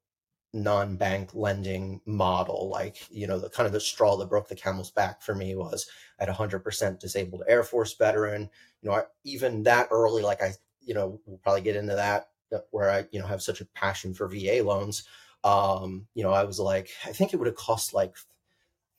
non-bank 0.52 1.30
lending 1.32 2.00
model 2.06 2.68
like 2.68 2.96
you 3.10 3.26
know 3.26 3.38
the 3.38 3.48
kind 3.48 3.68
of 3.68 3.72
the 3.72 3.80
straw 3.80 4.16
that 4.16 4.28
broke 4.28 4.48
the 4.48 4.56
camel's 4.56 4.90
back 4.90 5.22
for 5.22 5.34
me 5.34 5.54
was 5.54 5.88
at 6.18 6.28
100% 6.28 6.98
disabled 6.98 7.42
air 7.46 7.62
force 7.62 7.94
veteran. 7.94 8.50
You 8.82 8.90
know 8.90 8.96
I, 8.96 9.02
even 9.24 9.62
that 9.64 9.88
early 9.90 10.22
like 10.22 10.42
i 10.42 10.52
you 10.80 10.94
know 10.94 11.20
we'll 11.26 11.38
probably 11.38 11.60
get 11.60 11.76
into 11.76 11.94
that 11.94 12.30
where 12.70 12.90
i 12.90 13.04
you 13.12 13.20
know 13.20 13.26
have 13.26 13.42
such 13.42 13.60
a 13.60 13.64
passion 13.64 14.12
for 14.12 14.26
va 14.26 14.62
loans. 14.64 15.04
Um 15.44 16.06
you 16.14 16.24
know 16.24 16.32
i 16.32 16.44
was 16.44 16.58
like 16.58 16.90
i 17.06 17.12
think 17.12 17.32
it 17.32 17.36
would 17.36 17.46
have 17.46 17.56
cost 17.56 17.94
like 17.94 18.16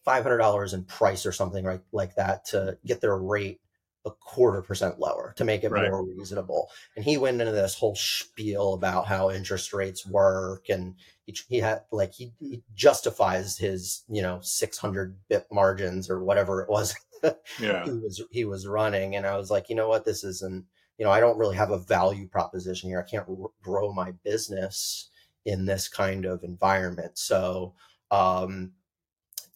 $500 0.08 0.74
in 0.74 0.84
price 0.86 1.26
or 1.26 1.32
something 1.32 1.66
like 1.66 1.84
like 1.92 2.16
that 2.16 2.46
to 2.46 2.78
get 2.86 3.02
their 3.02 3.18
rate 3.18 3.62
a 4.06 4.12
quarter 4.12 4.62
percent 4.62 5.00
lower 5.00 5.34
to 5.38 5.44
make 5.44 5.64
it 5.64 5.72
right. 5.72 5.90
more 5.90 6.04
reasonable. 6.04 6.70
And 6.96 7.06
he 7.06 7.18
went 7.18 7.40
into 7.40 7.54
this 7.54 7.76
whole 7.76 7.96
spiel 7.96 8.74
about 8.74 9.06
how 9.06 9.30
interest 9.30 9.74
rates 9.74 10.06
work, 10.06 10.70
and 10.70 10.96
he, 11.26 11.38
he 11.48 11.58
had 11.60 11.84
like 11.92 12.14
he, 12.14 12.34
he, 12.40 12.64
justifies 12.74 13.58
his 13.58 14.04
you 14.10 14.22
know 14.22 14.40
600 14.42 15.18
bip 15.30 15.48
margins 15.52 16.10
or 16.10 16.24
whatever 16.24 16.62
it 16.62 16.70
was. 16.70 16.96
yeah, 17.60 17.86
he 17.86 17.92
was 17.92 18.24
he 18.32 18.46
was 18.46 18.68
running, 18.68 19.16
and 19.16 19.26
I 19.26 19.38
was 19.38 19.52
like, 19.52 19.70
you 19.70 19.76
know 19.76 19.88
what, 19.88 20.06
this 20.06 20.24
isn't. 20.24 20.66
You 20.98 21.06
know, 21.06 21.12
I 21.12 21.20
don't 21.20 21.38
really 21.38 21.56
have 21.56 21.72
a 21.72 21.80
value 21.80 22.28
proposition 22.28 22.90
here. 22.90 23.00
I 23.00 23.10
can't 23.10 23.28
r- 23.28 23.50
grow 23.64 23.92
my 23.92 24.12
business 24.24 25.10
in 25.46 25.66
this 25.66 25.88
kind 25.88 26.26
of 26.26 26.44
environment. 26.44 27.18
So, 27.18 27.74
um, 28.12 28.74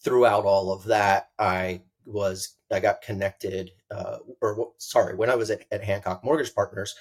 throughout 0.01 0.45
all 0.45 0.71
of 0.71 0.85
that, 0.85 1.29
I 1.37 1.81
was 2.05 2.55
I 2.71 2.79
got 2.79 3.01
connected, 3.01 3.71
uh, 3.91 4.17
or 4.41 4.71
sorry, 4.77 5.15
when 5.15 5.29
I 5.29 5.35
was 5.35 5.49
at, 5.49 5.65
at, 5.71 5.83
Hancock 5.83 6.23
Mortgage 6.23 6.53
Partners, 6.53 6.95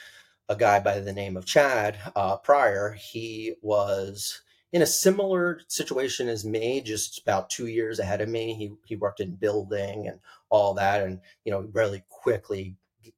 a 0.49 0.56
guy 0.56 0.80
by 0.80 1.00
the 1.00 1.12
name 1.12 1.37
of 1.37 1.46
Chad 1.46 1.99
uh, 2.16 2.37
Pryor, 2.37 2.92
he 2.92 3.54
was 3.62 4.42
in 4.73 4.82
a 4.82 4.87
similar 4.87 5.61
situation 5.68 6.28
as 6.28 6.44
me, 6.44 6.80
just 6.80 7.20
about 7.20 7.50
two 7.50 7.66
years 7.66 7.99
ahead 7.99 8.20
of 8.20 8.28
me. 8.28 8.54
He 8.54 8.73
he 8.84 8.96
worked 8.96 9.20
in 9.20 9.37
building 9.37 10.08
and 10.08 10.20
all 10.50 10.75
that, 10.75 11.02
and 11.02 11.20
you 11.44 11.52
know, 11.52 11.68
really 11.73 12.04
quickly 12.08 12.76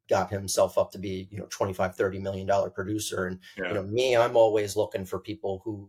got 0.08 0.30
himself 0.30 0.78
up 0.78 0.90
to 0.92 0.98
be 0.98 1.28
you 1.30 1.38
know 1.38 1.46
25 1.50 1.94
30 1.94 2.18
million 2.18 2.46
dollar 2.46 2.70
producer 2.70 3.26
and 3.26 3.38
yeah. 3.56 3.68
you 3.68 3.74
know 3.74 3.82
me 3.84 4.16
i'm 4.16 4.36
always 4.36 4.74
looking 4.76 5.04
for 5.04 5.18
people 5.18 5.62
who 5.64 5.88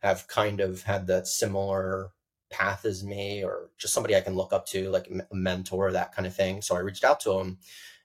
have 0.00 0.26
kind 0.28 0.60
of 0.60 0.82
had 0.82 1.06
that 1.06 1.26
similar 1.26 2.12
path 2.50 2.84
as 2.84 3.04
me 3.04 3.44
or 3.44 3.70
just 3.78 3.94
somebody 3.94 4.16
I 4.16 4.20
can 4.20 4.34
look 4.34 4.52
up 4.52 4.66
to, 4.66 4.90
like 4.90 5.08
a 5.08 5.34
mentor, 5.34 5.92
that 5.92 6.14
kind 6.14 6.26
of 6.26 6.34
thing. 6.34 6.62
So 6.62 6.74
I 6.74 6.80
reached 6.80 7.04
out 7.04 7.20
to 7.20 7.38
him 7.38 7.58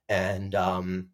and 0.08 0.54
um, 0.56 1.10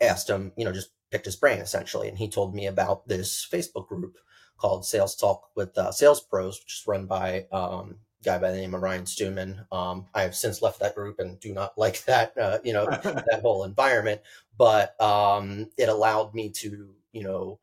asked 0.00 0.28
him, 0.28 0.52
you 0.56 0.64
know, 0.64 0.72
just 0.72 0.90
picked 1.10 1.24
his 1.24 1.36
brain 1.36 1.58
essentially. 1.58 2.08
And 2.08 2.18
he 2.18 2.28
told 2.28 2.54
me 2.54 2.66
about 2.66 3.08
this 3.08 3.46
Facebook 3.50 3.88
group 3.88 4.18
called 4.58 4.86
Sales 4.86 5.16
Talk 5.16 5.50
with 5.54 5.76
uh, 5.78 5.92
Sales 5.92 6.20
Pros, 6.20 6.60
which 6.60 6.80
is 6.80 6.86
run 6.86 7.06
by 7.06 7.46
um, 7.52 7.96
a 8.20 8.24
guy 8.24 8.38
by 8.38 8.50
the 8.50 8.56
name 8.58 8.74
of 8.74 8.82
Ryan 8.82 9.06
Stewman. 9.06 9.64
Um, 9.72 10.06
I 10.14 10.22
have 10.22 10.34
since 10.34 10.62
left 10.62 10.80
that 10.80 10.94
group 10.94 11.18
and 11.18 11.40
do 11.40 11.52
not 11.52 11.72
like 11.78 12.04
that, 12.04 12.36
uh, 12.38 12.58
you 12.64 12.72
know, 12.72 12.86
that 13.02 13.40
whole 13.42 13.64
environment. 13.64 14.20
But 14.58 15.00
um, 15.00 15.68
it 15.76 15.88
allowed 15.88 16.34
me 16.34 16.50
to, 16.50 16.90
you 17.12 17.22
know, 17.22 17.60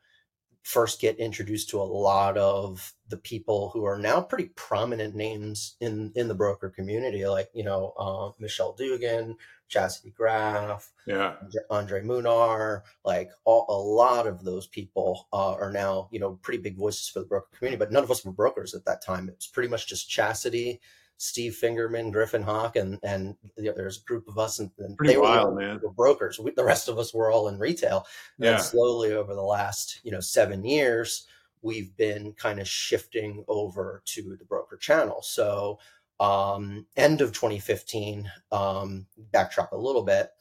first 0.64 1.02
get 1.02 1.20
introduced 1.20 1.70
to 1.70 1.82
a 1.82 1.84
lot 1.84 2.38
of 2.38 2.94
the 3.10 3.18
people 3.18 3.70
who 3.74 3.84
are 3.84 4.00
now 4.00 4.22
pretty 4.22 4.50
prominent 4.56 5.14
names 5.14 5.76
in 5.82 6.12
in 6.16 6.28
the 6.28 6.34
broker 6.34 6.70
community, 6.70 7.28
like 7.28 7.50
you 7.54 7.64
know 7.64 7.94
uh, 8.00 8.32
Michelle 8.40 8.74
Dugan, 8.74 9.36
Chastity 9.68 10.12
Graff, 10.16 10.92
yeah, 11.06 11.36
Andre 11.70 12.02
Munar, 12.02 12.82
like 13.04 13.30
all, 13.44 13.66
a 13.70 13.80
lot 13.80 14.26
of 14.26 14.44
those 14.44 14.66
people 14.68 15.28
uh, 15.34 15.54
are 15.54 15.72
now 15.72 16.08
you 16.12 16.20
know 16.20 16.40
pretty 16.42 16.62
big 16.62 16.78
voices 16.78 17.10
for 17.10 17.20
the 17.20 17.26
broker 17.26 17.50
community. 17.58 17.78
But 17.78 17.92
none 17.92 18.04
of 18.04 18.12
us 18.12 18.26
were 18.26 18.32
brokers 18.32 18.74
at 18.74 18.86
that 18.86 19.04
time. 19.04 19.28
It 19.28 19.36
was 19.38 19.48
pretty 19.48 19.70
much 19.70 19.88
just 19.88 20.10
Chastity, 20.10 20.80
Steve 21.24 21.58
Fingerman, 21.62 22.12
Griffin 22.12 22.44
Hawk, 22.44 22.76
and 22.76 23.00
and 23.02 23.36
you 23.58 23.66
know, 23.66 23.74
there's 23.76 24.02
a 24.02 24.06
group 24.06 24.28
of 24.28 24.38
us, 24.38 24.60
and, 24.60 24.70
and 24.78 24.98
they 25.06 25.18
wild, 25.18 25.56
were, 25.56 25.80
brokers. 25.96 26.38
We, 26.38 26.52
the 26.52 26.66
rest 26.66 26.90
of 26.90 27.00
us 27.00 27.14
were 27.14 27.32
all 27.32 27.48
in 27.48 27.58
retail. 27.58 28.06
Yeah. 28.38 28.56
And 28.56 28.62
slowly 28.62 29.14
over 29.14 29.34
the 29.34 29.42
last 29.42 30.02
you 30.04 30.12
know 30.12 30.20
seven 30.20 30.66
years, 30.66 31.26
we've 31.62 31.96
been 31.96 32.34
kind 32.34 32.60
of 32.60 32.68
shifting 32.68 33.46
over 33.48 34.02
to 34.06 34.36
the 34.36 34.46
broker 34.46 34.76
channel. 34.76 35.22
So 35.22 35.80
um, 36.20 36.86
end 36.98 37.22
of 37.22 37.32
2015, 37.32 38.30
um, 38.52 39.06
backtrack 39.32 39.72
a 39.72 39.78
little 39.78 40.04
bit. 40.04 40.32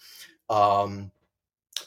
Um, 0.51 1.13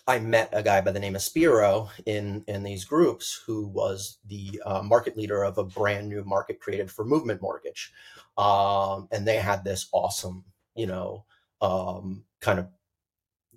I 0.08 0.20
met 0.20 0.50
a 0.52 0.62
guy 0.62 0.82
by 0.82 0.92
the 0.92 1.00
name 1.00 1.16
of 1.16 1.22
Spiro 1.22 1.90
in 2.06 2.44
in 2.48 2.64
these 2.64 2.86
groups 2.86 3.42
who 3.46 3.68
was 3.68 4.20
the 4.28 4.62
uh, 4.66 4.82
market 4.82 5.18
leader 5.18 5.44
of 5.44 5.58
a 5.58 5.64
brand 5.64 6.10
new 6.10 6.24
market 6.24 6.60
created 6.60 6.92
for 6.92 7.06
Movement 7.06 7.42
Mortgage, 7.42 7.92
um, 8.38 9.08
and 9.12 9.28
they 9.28 9.38
had 9.38 9.64
this 9.64 9.88
awesome, 9.92 10.44
you 10.76 10.88
know, 10.88 11.26
um, 11.62 12.24
kind 12.42 12.60
of. 12.60 12.68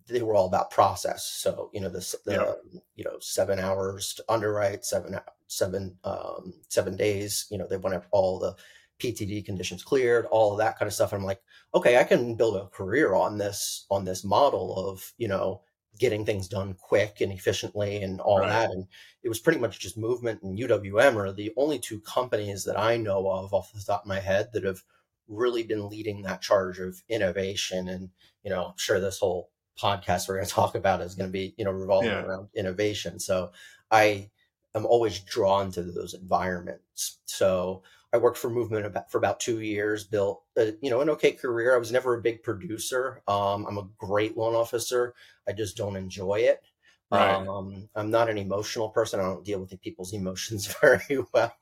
They 0.07 0.23
were 0.23 0.35
all 0.35 0.47
about 0.47 0.71
process, 0.71 1.27
so 1.27 1.71
you 1.75 1.83
know 1.83 1.91
the, 1.91 2.17
the 2.25 2.33
yeah. 2.33 2.81
you 2.97 3.05
know 3.05 3.19
seven 3.21 3.59
hours 3.59 4.15
to 4.15 4.25
underwrite, 4.31 4.87
seven 4.87 5.19
seven 5.49 5.99
um, 6.05 6.55
seven 6.69 6.97
days. 6.97 7.47
You 7.51 7.59
know 7.59 7.67
they 7.67 7.77
want 7.77 7.93
to 7.93 8.01
have 8.01 8.09
all 8.11 8.39
the 8.39 8.57
PTD 8.99 9.45
conditions 9.45 9.83
cleared, 9.83 10.27
all 10.27 10.53
of 10.53 10.59
that 10.59 10.79
kind 10.79 10.87
of 10.87 10.95
stuff. 10.95 11.13
And 11.13 11.21
I'm 11.21 11.27
like, 11.27 11.43
okay, 11.75 11.99
I 11.99 12.05
can 12.05 12.35
build 12.35 12.57
a 12.57 12.67
career 12.69 13.15
on 13.15 13.39
this 13.39 13.87
on 13.91 14.05
this 14.05 14.25
model 14.25 14.89
of 14.89 15.13
you 15.19 15.29
know 15.29 15.61
getting 15.99 16.25
things 16.25 16.49
done 16.49 16.75
quick 16.75 17.21
and 17.21 17.33
efficiently 17.33 18.03
and 18.03 18.21
all 18.21 18.41
right. 18.41 18.49
that. 18.49 18.71
And 18.71 18.87
it 19.23 19.29
was 19.29 19.41
pretty 19.41 19.59
much 19.59 19.81
just 19.81 19.99
movement 19.99 20.43
and 20.43 20.59
UWM 20.59 21.17
are 21.17 21.33
the 21.33 21.53
only 21.57 21.79
two 21.79 22.01
companies 22.01 22.65
that 22.65 22.79
I 22.79 22.97
know 22.97 23.29
of 23.31 23.53
off 23.53 23.73
the 23.73 23.81
top 23.81 24.03
of 24.03 24.09
my 24.09 24.21
head 24.21 24.51
that 24.53 24.65
have 24.65 24.83
really 25.29 25.63
been 25.63 25.89
leading 25.89 26.23
that 26.23 26.41
charge 26.43 26.79
of 26.79 27.03
innovation. 27.09 27.89
And, 27.89 28.11
you 28.43 28.51
know, 28.51 28.67
I'm 28.67 28.79
sure 28.79 29.01
this 29.01 29.19
whole 29.19 29.51
podcast 29.81 30.29
we're 30.29 30.37
going 30.37 30.47
to 30.49 30.53
talk 30.53 30.75
about 30.75 31.01
is 31.01 31.15
going 31.15 31.29
to 31.29 31.33
be, 31.33 31.55
you 31.57 31.65
know, 31.65 31.73
revolving 31.73 32.11
yeah. 32.11 32.23
around 32.23 32.49
innovation. 32.55 33.19
So 33.19 33.51
I 33.91 34.31
am 34.75 34.87
always 34.87 35.21
drawn 35.21 35.71
to 35.73 35.83
those 35.83 36.15
environments. 36.15 37.19
So 37.27 37.83
I 38.13 38.17
worked 38.17 38.39
for 38.39 38.49
Movement 38.49 38.87
about, 38.87 39.11
for 39.11 39.19
about 39.19 39.41
two 39.41 39.61
years, 39.61 40.05
built 40.05 40.43
a, 40.57 40.75
you 40.81 40.91
know 40.91 41.01
an 41.01 41.11
okay 41.11 41.33
career. 41.33 41.75
I 41.75 41.79
was 41.79 41.93
never 41.93 42.15
a 42.15 42.23
big 42.23 42.43
producer. 42.43 43.23
Um, 43.29 43.67
I'm 43.67 43.79
a 43.79 43.89
great 43.99 44.37
loan 44.37 44.55
officer. 44.55 45.15
I 45.47 45.53
just 45.53 45.77
don't 45.77 45.97
enjoy 45.97 46.41
it. 46.41 46.63
Right. 47.11 47.37
Um, 47.37 47.89
I'm 47.95 48.11
not 48.11 48.29
an 48.29 48.37
emotional 48.37 48.91
person. 48.91 49.19
I 49.19 49.23
don't 49.23 49.45
deal 49.45 49.61
with 49.61 49.81
people's 49.81 50.13
emotions 50.15 50.67
very 50.81 51.19
well. 51.33 51.57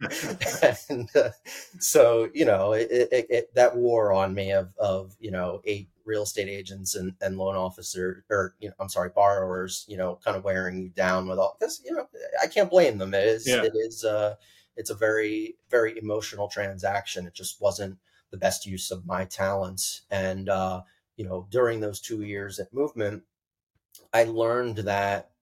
and 0.88 1.08
uh, 1.16 1.30
so, 1.80 2.28
you 2.32 2.44
know, 2.44 2.72
it, 2.72 2.88
it, 2.90 3.26
it, 3.28 3.54
that 3.54 3.76
war 3.76 4.12
on 4.12 4.32
me 4.32 4.52
of, 4.52 4.70
of, 4.78 5.16
you 5.18 5.30
know, 5.30 5.60
eight 5.64 5.88
real 6.04 6.22
estate 6.22 6.48
agents 6.48 6.94
and, 6.94 7.14
and 7.20 7.36
loan 7.36 7.56
officer 7.56 8.24
or, 8.30 8.54
you 8.60 8.68
know, 8.68 8.74
I'm 8.78 8.88
sorry, 8.88 9.10
borrowers, 9.10 9.84
you 9.88 9.96
know, 9.96 10.18
kind 10.24 10.36
of 10.36 10.44
wearing 10.44 10.80
you 10.80 10.88
down 10.90 11.26
with 11.26 11.38
all 11.38 11.56
this, 11.60 11.80
you 11.84 11.92
know, 11.92 12.06
I 12.40 12.46
can't 12.46 12.70
blame 12.70 12.98
them. 12.98 13.14
It 13.14 13.26
is, 13.26 13.48
yeah. 13.48 13.62
it 13.62 13.72
is, 13.74 14.04
uh, 14.04 14.36
it's 14.76 14.90
a 14.90 14.94
very 14.94 15.56
very 15.70 15.98
emotional 15.98 16.48
transaction. 16.48 17.26
It 17.26 17.34
just 17.34 17.60
wasn't 17.60 17.98
the 18.30 18.38
best 18.38 18.66
use 18.66 18.90
of 18.90 19.06
my 19.06 19.24
talents. 19.24 20.02
And 20.10 20.48
uh, 20.48 20.82
you 21.16 21.24
know 21.24 21.46
during 21.50 21.80
those 21.80 22.00
two 22.00 22.22
years 22.22 22.58
at 22.58 22.72
movement 22.72 23.22
i 24.14 24.24
learned 24.24 24.78
that 24.78 25.32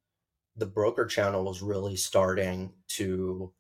the 0.57 0.67
broker 0.67 1.07
channel 1.07 1.45
was 1.45 1.63
really 1.63 1.97
starting 1.97 2.73
to 2.89 3.51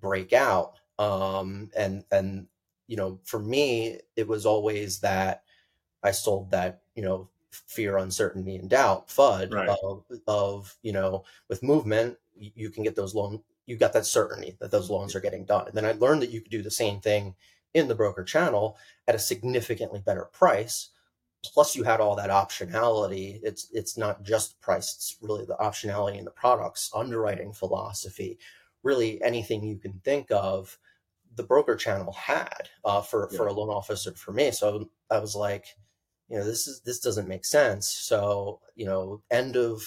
break 0.00 0.32
out. 0.32 0.78
Um, 0.98 1.70
and 1.76 2.04
and 2.10 2.46
you 2.86 2.96
know 2.96 3.20
for 3.24 3.38
me 3.38 3.98
it 4.14 4.26
was 4.26 4.46
always 4.46 5.00
that 5.00 5.42
i 6.02 6.10
sold 6.10 6.50
that 6.52 6.80
you 6.94 7.02
know 7.02 7.28
fear 7.50 7.98
uncertainty 7.98 8.56
and 8.56 8.70
doubt 8.70 9.08
fud 9.08 9.52
right. 9.52 9.68
of, 9.82 10.04
of 10.26 10.76
you 10.82 10.92
know 10.92 11.24
with 11.48 11.62
movement 11.62 12.16
you 12.36 12.70
can 12.70 12.84
get 12.84 12.94
those 12.94 13.14
loan 13.14 13.42
you 13.66 13.76
got 13.76 13.92
that 13.92 14.06
certainty 14.06 14.56
that 14.60 14.70
those 14.70 14.90
loans 14.90 15.14
are 15.14 15.20
getting 15.20 15.44
done. 15.44 15.66
And 15.66 15.76
then 15.76 15.84
I 15.84 15.92
learned 15.92 16.22
that 16.22 16.30
you 16.30 16.40
could 16.40 16.50
do 16.52 16.62
the 16.62 16.70
same 16.70 17.00
thing 17.00 17.34
in 17.74 17.88
the 17.88 17.94
broker 17.94 18.24
channel 18.24 18.78
at 19.06 19.14
a 19.14 19.18
significantly 19.18 20.00
better 20.04 20.24
price. 20.26 20.90
Plus, 21.44 21.76
you 21.76 21.84
had 21.84 22.00
all 22.00 22.16
that 22.16 22.30
optionality. 22.30 23.38
It's 23.42 23.68
it's 23.72 23.96
not 23.96 24.22
just 24.24 24.60
price; 24.60 24.94
it's 24.94 25.16
really 25.20 25.44
the 25.44 25.56
optionality 25.56 26.18
in 26.18 26.24
the 26.24 26.30
products, 26.30 26.90
underwriting 26.94 27.52
philosophy, 27.52 28.38
really 28.82 29.22
anything 29.22 29.62
you 29.62 29.76
can 29.78 30.00
think 30.04 30.30
of 30.30 30.78
the 31.36 31.42
broker 31.44 31.76
channel 31.76 32.12
had 32.12 32.70
uh, 32.84 33.02
for 33.02 33.28
Yeah. 33.30 33.36
for 33.36 33.46
a 33.46 33.52
loan 33.52 33.68
officer 33.68 34.12
for 34.14 34.32
me. 34.32 34.50
So 34.50 34.90
I 35.10 35.18
was 35.18 35.36
like, 35.36 35.66
you 36.28 36.38
know, 36.38 36.44
this 36.44 36.66
is 36.66 36.80
this 36.80 36.98
doesn't 37.00 37.28
make 37.28 37.44
sense. 37.44 37.88
So 37.88 38.60
you 38.74 38.86
know, 38.86 39.22
end 39.30 39.56
of 39.56 39.82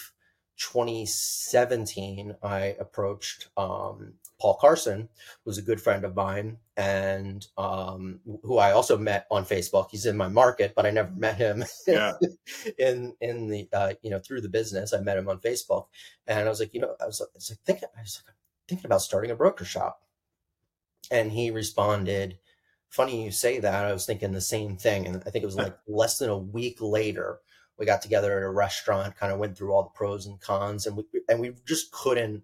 2017, 0.60 2.36
I 2.44 2.76
approached 2.80 3.48
um, 3.58 4.14
Paul 4.40 4.56
Carson, 4.56 5.10
who's 5.44 5.58
a 5.58 5.62
good 5.64 5.82
friend 5.82 6.04
of 6.04 6.16
mine, 6.16 6.58
and 6.78 7.48
um, 7.58 8.20
who 8.44 8.58
I 8.58 8.72
also 8.72 8.98
met 8.98 9.26
on 9.32 9.46
Facebook. 9.46 9.88
He's 9.90 10.06
in 10.06 10.18
my 10.18 10.28
market, 10.28 10.74
but 10.76 10.86
I 10.86 10.92
never 10.92 11.12
met 11.16 11.38
him 11.38 11.64
Yeah. 11.88 12.14
in 12.78 13.16
in 13.22 13.48
the 13.48 13.70
uh, 13.74 13.94
you 14.02 14.10
know 14.12 14.20
through 14.20 14.42
the 14.42 14.50
business. 14.50 14.94
I 14.94 15.00
met 15.00 15.18
him 15.18 15.30
on 15.30 15.40
Facebook, 15.40 15.88
and 16.28 16.40
I 16.46 16.50
was 16.50 16.60
like, 16.60 16.74
you 16.74 16.82
know, 16.82 16.96
I 17.02 17.06
was, 17.06 17.22
I 17.22 17.26
was 17.34 17.50
like 17.50 17.60
thinking, 17.66 17.90
I 17.98 18.02
was 18.02 18.22
like 18.28 18.36
thinking 18.68 18.86
about 18.86 19.02
starting 19.02 19.32
a 19.32 19.36
broker 19.36 19.66
shop, 19.66 20.04
and 21.10 21.32
he 21.32 21.52
responded. 21.52 22.38
Funny 22.90 23.24
you 23.24 23.32
say 23.32 23.60
that. 23.60 23.86
I 23.86 23.94
was 23.94 24.06
thinking 24.06 24.32
the 24.34 24.42
same 24.42 24.76
thing, 24.76 25.06
and 25.08 25.24
I 25.26 25.30
think 25.30 25.44
it 25.44 25.48
was 25.48 25.56
like 25.56 25.78
less 25.88 26.18
than 26.18 26.30
a 26.30 26.38
week 26.38 26.82
later 26.82 27.40
we 27.80 27.86
got 27.86 28.02
together 28.02 28.38
at 28.38 28.44
a 28.44 28.50
restaurant, 28.50 29.16
kind 29.16 29.32
of 29.32 29.40
went 29.40 29.58
through 29.58 29.72
all 29.72 29.84
the 29.84 29.90
pros 29.90 30.26
and 30.26 30.40
cons, 30.42 30.86
and 30.86 30.98
we 30.98 31.04
and 31.30 31.40
we 31.40 31.54
just 31.66 31.92
couldn't 31.92 32.44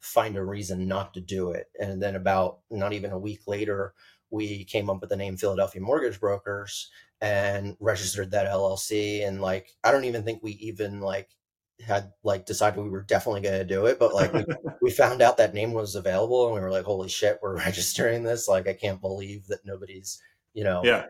find 0.00 0.36
a 0.36 0.44
reason 0.44 0.86
not 0.86 1.14
to 1.14 1.20
do 1.20 1.50
it. 1.50 1.66
And 1.80 2.02
then 2.02 2.14
about 2.14 2.60
not 2.70 2.92
even 2.92 3.10
a 3.10 3.18
week 3.18 3.40
later, 3.46 3.94
we 4.30 4.64
came 4.64 4.90
up 4.90 5.00
with 5.00 5.10
the 5.10 5.16
name 5.16 5.36
Philadelphia 5.36 5.80
Mortgage 5.80 6.20
Brokers 6.20 6.90
and 7.20 7.76
registered 7.80 8.30
that 8.30 8.46
LLC. 8.46 9.26
And 9.26 9.40
like, 9.40 9.70
I 9.82 9.90
don't 9.90 10.04
even 10.04 10.22
think 10.22 10.42
we 10.42 10.52
even 10.52 11.00
like 11.00 11.30
had 11.84 12.12
like 12.22 12.46
decided 12.46 12.82
we 12.82 12.88
were 12.88 13.02
definitely 13.02 13.42
going 13.42 13.58
to 13.58 13.64
do 13.64 13.86
it, 13.86 13.98
but 13.98 14.14
like 14.14 14.32
we, 14.32 14.44
we 14.82 14.90
found 14.90 15.22
out 15.22 15.38
that 15.38 15.54
name 15.54 15.72
was 15.72 15.94
available 15.94 16.46
and 16.46 16.54
we 16.54 16.60
were 16.60 16.70
like, 16.70 16.84
holy 16.84 17.08
shit, 17.08 17.38
we're 17.42 17.56
registering 17.64 18.22
this. 18.22 18.48
Like, 18.48 18.68
I 18.68 18.74
can't 18.74 19.00
believe 19.00 19.46
that 19.48 19.64
nobody's, 19.64 20.20
you 20.54 20.64
know, 20.64 20.82
yeah. 20.84 21.06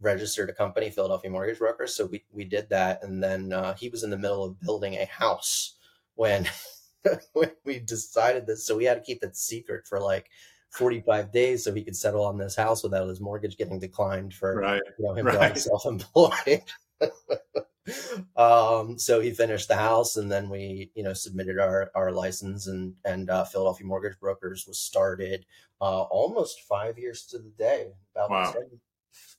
Registered 0.00 0.50
a 0.50 0.52
company, 0.52 0.90
Philadelphia 0.90 1.30
Mortgage 1.30 1.58
Brokers. 1.58 1.94
So 1.94 2.06
we, 2.06 2.24
we 2.32 2.44
did 2.44 2.68
that. 2.70 3.02
And 3.02 3.22
then 3.22 3.52
uh, 3.52 3.74
he 3.74 3.88
was 3.88 4.02
in 4.02 4.10
the 4.10 4.18
middle 4.18 4.44
of 4.44 4.60
building 4.60 4.94
a 4.94 5.06
house 5.06 5.76
when, 6.14 6.48
when 7.32 7.50
we 7.64 7.78
decided 7.78 8.46
this. 8.46 8.66
So 8.66 8.76
we 8.76 8.84
had 8.84 8.94
to 8.94 9.00
keep 9.00 9.22
it 9.22 9.36
secret 9.36 9.86
for 9.86 10.00
like 10.00 10.30
45 10.70 11.32
days 11.32 11.64
so 11.64 11.72
he 11.72 11.84
could 11.84 11.96
settle 11.96 12.24
on 12.24 12.36
this 12.36 12.56
house 12.56 12.82
without 12.82 13.08
his 13.08 13.20
mortgage 13.20 13.56
getting 13.56 13.78
declined 13.78 14.34
for 14.34 14.60
Right. 14.60 14.82
you 14.98 15.06
know, 15.06 15.14
him 15.14 15.26
Right. 15.26 15.38
going 15.38 15.54
self-employed. 15.54 16.62
um, 18.36 18.98
so 18.98 19.20
he 19.20 19.30
finished 19.30 19.68
the 19.68 19.76
house, 19.76 20.16
and 20.16 20.30
then 20.30 20.48
we, 20.48 20.90
you 20.94 21.02
know, 21.02 21.12
submitted 21.12 21.58
our 21.58 21.90
our 21.94 22.10
license, 22.12 22.66
and 22.66 22.94
and 23.04 23.30
uh, 23.30 23.44
Philadelphia 23.44 23.86
Mortgage 23.86 24.18
Brokers 24.18 24.66
was 24.66 24.78
started 24.80 25.44
uh, 25.80 26.02
almost 26.02 26.60
five 26.62 26.98
years 26.98 27.24
to 27.26 27.38
the 27.38 27.50
day, 27.58 27.92
about 28.14 28.30
Wow. 28.30 28.52
10, 28.52 28.62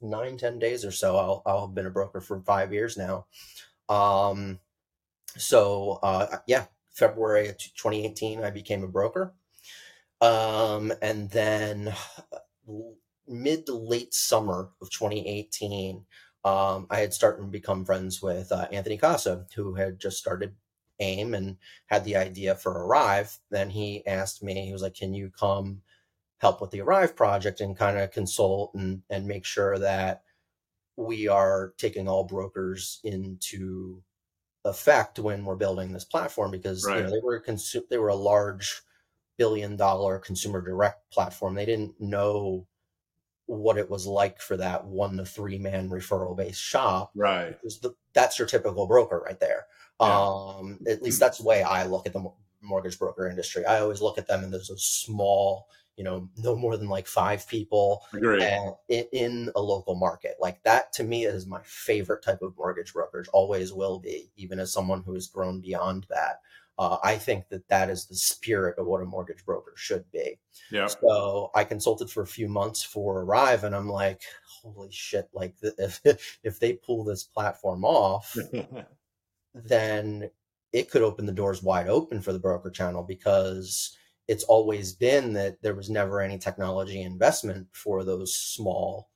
nine 0.01 0.37
ten 0.37 0.59
days 0.59 0.85
or 0.85 0.91
so. 0.91 1.17
I'll 1.17 1.43
I'll 1.45 1.67
have 1.67 1.75
been 1.75 1.85
a 1.85 1.91
broker 1.91 2.21
for 2.21 2.41
five 2.41 2.73
years 2.73 2.97
now. 2.97 3.25
Um, 3.89 4.59
so 5.37 5.99
uh, 6.03 6.37
yeah, 6.47 6.65
February 6.93 7.49
of 7.49 7.57
2018, 7.57 8.43
I 8.43 8.49
became 8.51 8.83
a 8.83 8.87
broker. 8.87 9.33
Um, 10.21 10.93
and 11.01 11.29
then 11.29 11.93
mid 13.27 13.65
to 13.65 13.73
late 13.73 14.13
summer 14.13 14.69
of 14.81 14.89
2018, 14.89 16.05
um, 16.43 16.87
I 16.89 16.99
had 16.99 17.13
started 17.13 17.41
to 17.41 17.47
become 17.47 17.85
friends 17.85 18.21
with 18.21 18.51
uh, 18.51 18.67
Anthony 18.71 18.97
Casa, 18.97 19.45
who 19.55 19.75
had 19.75 19.99
just 19.99 20.17
started 20.17 20.55
AIM 20.99 21.33
and 21.33 21.57
had 21.87 22.05
the 22.05 22.15
idea 22.15 22.55
for 22.55 22.73
Arive. 22.73 23.37
Then 23.51 23.69
he 23.71 24.05
asked 24.07 24.41
me, 24.41 24.65
he 24.65 24.71
was 24.71 24.81
like, 24.81 24.95
Can 24.95 25.13
you 25.13 25.31
come 25.37 25.81
help 26.39 26.61
with 26.61 26.71
the 26.71 26.79
Arive 26.79 27.15
project 27.15 27.61
and 27.61 27.77
kind 27.77 27.97
of 27.97 28.11
consult 28.11 28.73
and, 28.73 29.01
and 29.09 29.27
make 29.27 29.45
sure 29.45 29.77
that 29.79 30.23
we 30.97 31.27
are 31.27 31.73
taking 31.77 32.07
all 32.07 32.23
brokers 32.23 32.99
into 33.03 34.01
effect 34.63 35.19
when 35.19 35.45
we're 35.45 35.55
building 35.55 35.91
this 35.91 36.05
platform 36.05 36.49
because 36.49 36.83
you 36.87 36.95
know 36.95 37.09
they 37.09 37.19
were 37.21 37.35
a 37.35 37.43
consu- 37.43 37.87
they 37.89 37.97
were 37.97 38.09
a 38.09 38.15
large 38.15 38.81
billion 39.37 39.75
dollar 39.75 40.19
consumer 40.19 40.61
direct 40.61 41.09
platform. 41.11 41.55
They 41.55 41.65
didn't 41.65 41.99
know 41.99 42.67
what 43.47 43.77
it 43.77 43.89
was 43.89 44.07
like 44.07 44.41
for 44.41 44.57
that 44.57 44.85
one 44.85 45.17
to 45.17 45.25
three 45.25 45.57
man 45.57 45.89
referral 45.89 46.35
based 46.35 46.61
shop. 46.61 47.11
Right. 47.15 47.49
Because 47.49 47.79
the, 47.79 47.95
that's 48.13 48.39
your 48.39 48.47
typical 48.47 48.87
broker 48.87 49.21
right 49.23 49.39
there. 49.39 49.65
Yeah. 50.01 50.07
Um, 50.07 50.79
at 50.87 51.01
least 51.01 51.19
that's 51.19 51.37
the 51.37 51.45
way 51.45 51.63
I 51.63 51.85
look 51.85 52.07
at 52.07 52.13
the 52.13 52.31
mortgage 52.61 52.97
broker 52.97 53.27
industry. 53.27 53.65
I 53.65 53.79
always 53.79 54.01
look 54.01 54.17
at 54.17 54.27
them 54.27 54.43
and 54.43 54.51
there's 54.51 54.71
a 54.71 54.77
small, 54.77 55.67
you 55.97 56.03
know, 56.03 56.29
no 56.37 56.55
more 56.55 56.77
than 56.77 56.89
like 56.89 57.07
five 57.07 57.47
people 57.47 58.05
and 58.41 58.73
in, 58.89 59.05
in 59.11 59.51
a 59.55 59.61
local 59.61 59.95
market. 59.95 60.35
Like 60.39 60.61
that 60.63 60.91
to 60.93 61.03
me 61.03 61.25
is 61.25 61.45
my 61.45 61.61
favorite 61.63 62.23
type 62.23 62.41
of 62.41 62.57
mortgage 62.57 62.93
brokerage, 62.93 63.27
always 63.31 63.71
will 63.71 63.99
be, 63.99 64.31
even 64.35 64.59
as 64.59 64.73
someone 64.73 65.03
who 65.03 65.13
has 65.13 65.27
grown 65.27 65.61
beyond 65.61 66.05
that. 66.09 66.41
Uh, 66.77 66.97
I 67.01 67.15
think 67.17 67.47
that 67.49 67.67
that 67.69 67.89
is 67.89 68.05
the 68.05 68.15
spirit 68.15 68.77
of 68.77 68.85
what 68.85 69.01
a 69.01 69.05
mortgage 69.05 69.45
broker 69.45 69.71
should 69.77 70.11
be. 70.11 70.37
Yeah. 70.69 70.87
So 70.87 71.49
I 71.55 71.63
consulted 71.63 72.09
for 72.09 72.23
a 72.23 72.27
few 72.27 72.49
months 72.49 72.83
for 72.83 73.25
Arive, 73.25 73.63
and 73.63 73.73
I'm 73.73 73.89
like, 73.89 74.23
holy 74.45 74.91
shit! 74.91 75.29
Like 75.33 75.57
th- 75.61 75.73
if 75.77 76.01
if 76.43 76.59
they 76.59 76.73
pull 76.73 77.05
this 77.05 77.23
platform 77.23 77.85
off, 77.85 78.35
then 79.53 80.29
it 80.73 80.91
could 80.91 81.01
open 81.01 81.25
the 81.25 81.31
doors 81.31 81.63
wide 81.63 81.87
open 81.87 82.21
for 82.21 82.33
the 82.33 82.39
broker 82.39 82.69
channel 82.69 83.03
because 83.03 83.95
it's 84.27 84.43
always 84.43 84.93
been 84.93 85.33
that 85.33 85.61
there 85.61 85.75
was 85.75 85.89
never 85.89 86.21
any 86.21 86.37
technology 86.37 87.01
investment 87.01 87.67
for 87.71 88.03
those 88.03 88.35
small 88.35 89.09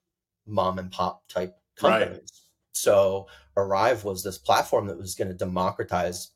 mom 0.46 0.80
and 0.80 0.92
pop 0.92 1.28
type 1.28 1.56
Right. 1.82 2.02
companies. 2.02 2.44
So 2.74 3.28
Arive 3.58 4.04
was 4.04 4.24
this 4.24 4.38
platform 4.38 4.88
that 4.88 4.98
was 4.98 5.16
going 5.16 5.28
to 5.30 5.34
democratize 5.34 6.32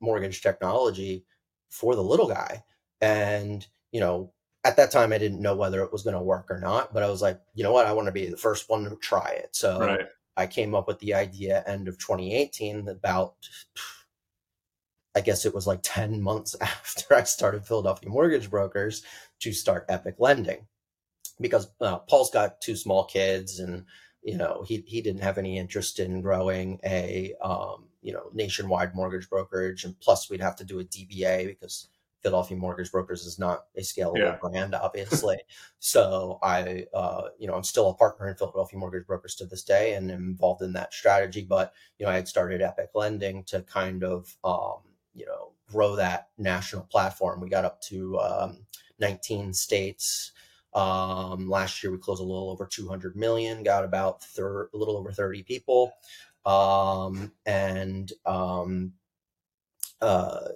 mortgage 0.00 0.42
technology 0.42 1.24
for 1.70 1.94
the 1.94 2.02
little 2.02 2.28
guy. 2.28 2.62
And, 3.00 3.66
you 3.92 4.00
know, 4.00 4.32
at 4.64 4.76
that 4.76 4.90
time 4.90 5.12
I 5.12 5.18
didn't 5.18 5.42
know 5.42 5.54
whether 5.54 5.82
it 5.82 5.92
was 5.92 6.02
going 6.02 6.16
to 6.16 6.22
work 6.22 6.46
or 6.50 6.58
not, 6.58 6.92
but 6.92 7.02
I 7.02 7.10
was 7.10 7.22
like, 7.22 7.40
you 7.54 7.62
know 7.62 7.72
what, 7.72 7.86
I 7.86 7.92
want 7.92 8.06
to 8.06 8.12
be 8.12 8.26
the 8.26 8.36
first 8.36 8.68
one 8.68 8.84
to 8.84 8.96
try 8.96 9.30
it. 9.30 9.54
So 9.54 9.80
right. 9.80 10.06
I 10.36 10.46
came 10.46 10.74
up 10.74 10.88
with 10.88 10.98
the 10.98 11.14
idea 11.14 11.64
end 11.66 11.88
of 11.88 11.98
2018 11.98 12.88
about 12.88 13.34
I 15.16 15.20
guess 15.22 15.46
it 15.46 15.54
was 15.54 15.66
like 15.66 15.80
10 15.82 16.20
months 16.30 16.54
after 16.60 17.14
I 17.14 17.24
started 17.24 17.66
Philadelphia 17.66 18.10
Mortgage 18.10 18.50
Brokers 18.50 19.02
to 19.40 19.52
start 19.52 19.86
Epoch 19.88 20.16
Lending. 20.18 20.66
Because 21.40 21.68
uh, 21.80 21.98
Paul's 21.98 22.30
got 22.30 22.60
two 22.60 22.76
small 22.76 23.04
kids 23.04 23.58
and 23.58 23.84
you 24.22 24.36
know 24.36 24.64
he 24.66 24.82
he 24.86 25.02
didn't 25.02 25.22
have 25.22 25.38
any 25.38 25.58
interest 25.58 25.98
in 25.98 26.22
growing 26.22 26.80
a 26.84 27.34
um, 27.42 27.88
you 28.00 28.12
know 28.12 28.30
nationwide 28.32 28.94
mortgage 28.94 29.28
brokerage. 29.28 29.84
And 29.84 29.98
plus 30.00 30.30
we'd 30.30 30.40
have 30.40 30.56
to 30.56 30.64
do 30.64 30.80
a 30.80 30.84
DBA 30.84 31.46
because 31.46 31.88
Philadelphia 32.22 32.56
Mortgage 32.56 32.90
Brokers 32.90 33.26
is 33.26 33.38
not 33.38 33.66
a 33.76 33.80
scalable 33.80 34.18
Yeah. 34.18 34.38
brand 34.40 34.74
obviously. 34.74 35.36
So 35.78 36.38
I 36.42 36.86
uh, 36.94 37.28
you 37.38 37.46
know 37.46 37.54
I'm 37.54 37.64
still 37.64 37.90
a 37.90 37.94
partner 37.94 38.28
in 38.28 38.36
Philadelphia 38.36 38.78
Mortgage 38.78 39.06
Brokers 39.06 39.34
to 39.36 39.46
this 39.46 39.62
day 39.62 39.94
and 39.94 40.10
involved 40.10 40.62
in 40.62 40.72
that 40.72 40.92
strategy. 40.94 41.42
But 41.42 41.74
you 41.98 42.06
know 42.06 42.12
I 42.12 42.16
had 42.16 42.28
started 42.28 42.62
Epoch 42.62 42.90
Lending 42.94 43.44
to 43.44 43.62
kind 43.62 44.02
of 44.02 44.34
um, 44.42 44.80
you 45.16 45.26
know 45.26 45.52
grow 45.68 45.96
that 45.96 46.28
national 46.38 46.84
platform 46.84 47.40
we 47.40 47.48
got 47.48 47.64
up 47.64 47.80
to 47.80 48.18
um, 48.20 48.58
19 49.00 49.52
states 49.52 50.32
um, 50.76 51.48
last 51.48 51.82
year 51.82 51.90
we 51.90 51.96
closed 51.96 52.20
a 52.20 52.24
little 52.24 52.50
over 52.50 52.66
200 52.66 53.16
million, 53.16 53.62
got 53.62 53.82
about 53.82 54.22
thir- 54.22 54.68
a 54.74 54.76
little 54.76 54.98
over 54.98 55.10
30 55.10 55.42
people. 55.42 55.92
Um, 56.44 57.32
and, 57.46 58.12
um, 58.26 58.92
uh, 60.02 60.48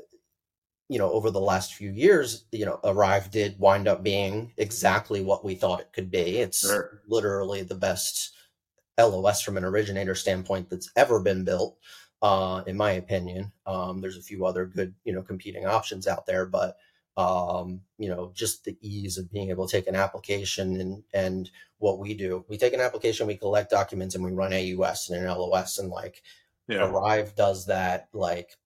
you 0.88 0.98
know, 0.98 1.10
over 1.12 1.30
the 1.30 1.40
last 1.40 1.74
few 1.74 1.90
years, 1.90 2.44
you 2.52 2.66
know, 2.66 2.80
Arive 2.84 3.30
did 3.30 3.58
wind 3.58 3.88
up 3.88 4.02
being 4.02 4.52
exactly 4.58 5.22
what 5.22 5.44
we 5.44 5.54
thought 5.54 5.80
it 5.80 5.92
could 5.92 6.10
be. 6.10 6.38
It's 6.38 6.60
Sure. 6.60 7.00
literally 7.06 7.62
the 7.62 7.76
best 7.76 8.32
LOS 8.98 9.40
from 9.40 9.56
an 9.56 9.64
originator 9.64 10.14
standpoint 10.14 10.68
that's 10.68 10.90
ever 10.96 11.20
been 11.20 11.44
built, 11.44 11.78
uh, 12.22 12.62
in 12.66 12.76
my 12.76 12.92
opinion. 12.92 13.52
Um, 13.66 14.00
there's 14.00 14.16
a 14.16 14.22
few 14.22 14.44
other 14.46 14.66
good, 14.66 14.94
you 15.04 15.12
know, 15.12 15.22
competing 15.22 15.66
options 15.66 16.06
out 16.06 16.26
there, 16.26 16.46
but 16.46 16.76
um, 17.16 17.83
you 17.98 18.09
know, 18.09 18.33
just 18.35 18.64
the 18.64 18.76
ease 18.80 19.18
of 19.18 19.30
being 19.33 19.50
able 19.50 19.66
to 19.66 19.72
take 19.76 19.87
an 19.88 19.96
application 19.96 20.80
and 20.80 21.02
and 21.12 21.50
what 21.78 21.98
we 21.98 22.14
do. 22.14 22.44
We 22.48 22.56
take 22.59 22.72
an 22.72 22.80
application, 22.80 23.26
we 23.26 23.37
collect 23.37 23.70
documents, 23.70 24.14
and 24.14 24.24
we 24.24 24.33
run 24.33 24.52
AUS 24.52 25.09
and 25.11 25.22
an 25.24 25.28
LOS, 25.30 25.78
and 25.78 25.90
like 25.90 26.22
Yeah. 26.68 26.78
Arive 26.78 27.35
does 27.35 27.66
that. 27.66 28.09
Like 28.12 28.56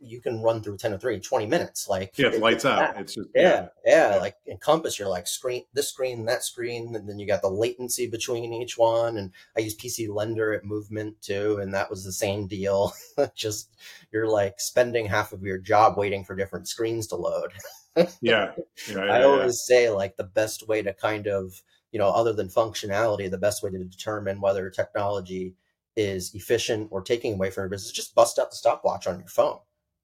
you 0.00 0.20
can 0.20 0.42
run 0.42 0.62
through 0.62 0.76
ten 0.76 0.90
to 0.92 0.98
three 0.98 1.14
in 1.14 1.20
twenty 1.20 1.46
minutes. 1.46 1.88
Like 1.88 2.12
Yeah. 2.16 2.28
It- 2.28 2.40
lights 2.40 2.64
out. 2.64 2.78
yeah. 2.94 3.00
It's 3.00 3.14
just, 3.14 3.28
Yeah, 3.34 3.68
yeah, 3.84 4.14
Yeah. 4.14 4.20
Like 4.20 4.36
Encompass, 4.46 4.98
you're 4.98 5.08
like 5.08 5.26
screen 5.26 5.64
this 5.72 5.88
screen, 5.88 6.24
that 6.26 6.44
screen, 6.44 6.94
and 6.94 7.08
then 7.08 7.18
you 7.18 7.26
got 7.26 7.42
the 7.42 7.50
latency 7.50 8.06
between 8.06 8.52
each 8.52 8.76
one. 8.78 9.16
And 9.16 9.32
I 9.56 9.60
use 9.60 9.76
PC 9.76 10.08
Lender 10.08 10.52
at 10.52 10.64
Movement 10.64 11.20
too, 11.22 11.58
and 11.60 11.72
that 11.74 11.90
was 11.90 12.04
the 12.04 12.12
same 12.12 12.46
deal. 12.46 12.92
Just 13.34 13.74
you're 14.12 14.28
like 14.28 14.60
spending 14.60 15.06
half 15.06 15.32
of 15.32 15.42
your 15.42 15.58
job 15.58 15.96
waiting 15.96 16.24
for 16.24 16.34
different 16.36 16.68
screens 16.68 17.06
to 17.08 17.16
load. 17.16 17.52
yeah. 18.20 18.52
yeah, 18.90 18.98
I 19.00 19.22
always 19.24 19.62
say 19.62 19.90
like 19.90 20.16
the 20.16 20.24
best 20.24 20.68
way 20.68 20.82
to 20.82 20.92
kind 20.92 21.26
of 21.26 21.62
you 21.90 21.98
know 21.98 22.08
other 22.08 22.32
than 22.32 22.48
functionality, 22.48 23.30
the 23.30 23.38
best 23.38 23.62
way 23.62 23.70
to 23.70 23.78
determine 23.84 24.40
whether 24.40 24.70
technology 24.70 25.54
is 25.96 26.32
efficient 26.34 26.88
or 26.92 27.02
taking 27.02 27.34
away 27.34 27.50
from 27.50 27.62
your 27.62 27.68
business, 27.70 27.90
just 27.90 28.14
bust 28.14 28.38
out 28.38 28.50
the 28.50 28.56
stopwatch 28.56 29.06
on 29.08 29.18
your 29.18 29.28
phone. 29.28 29.58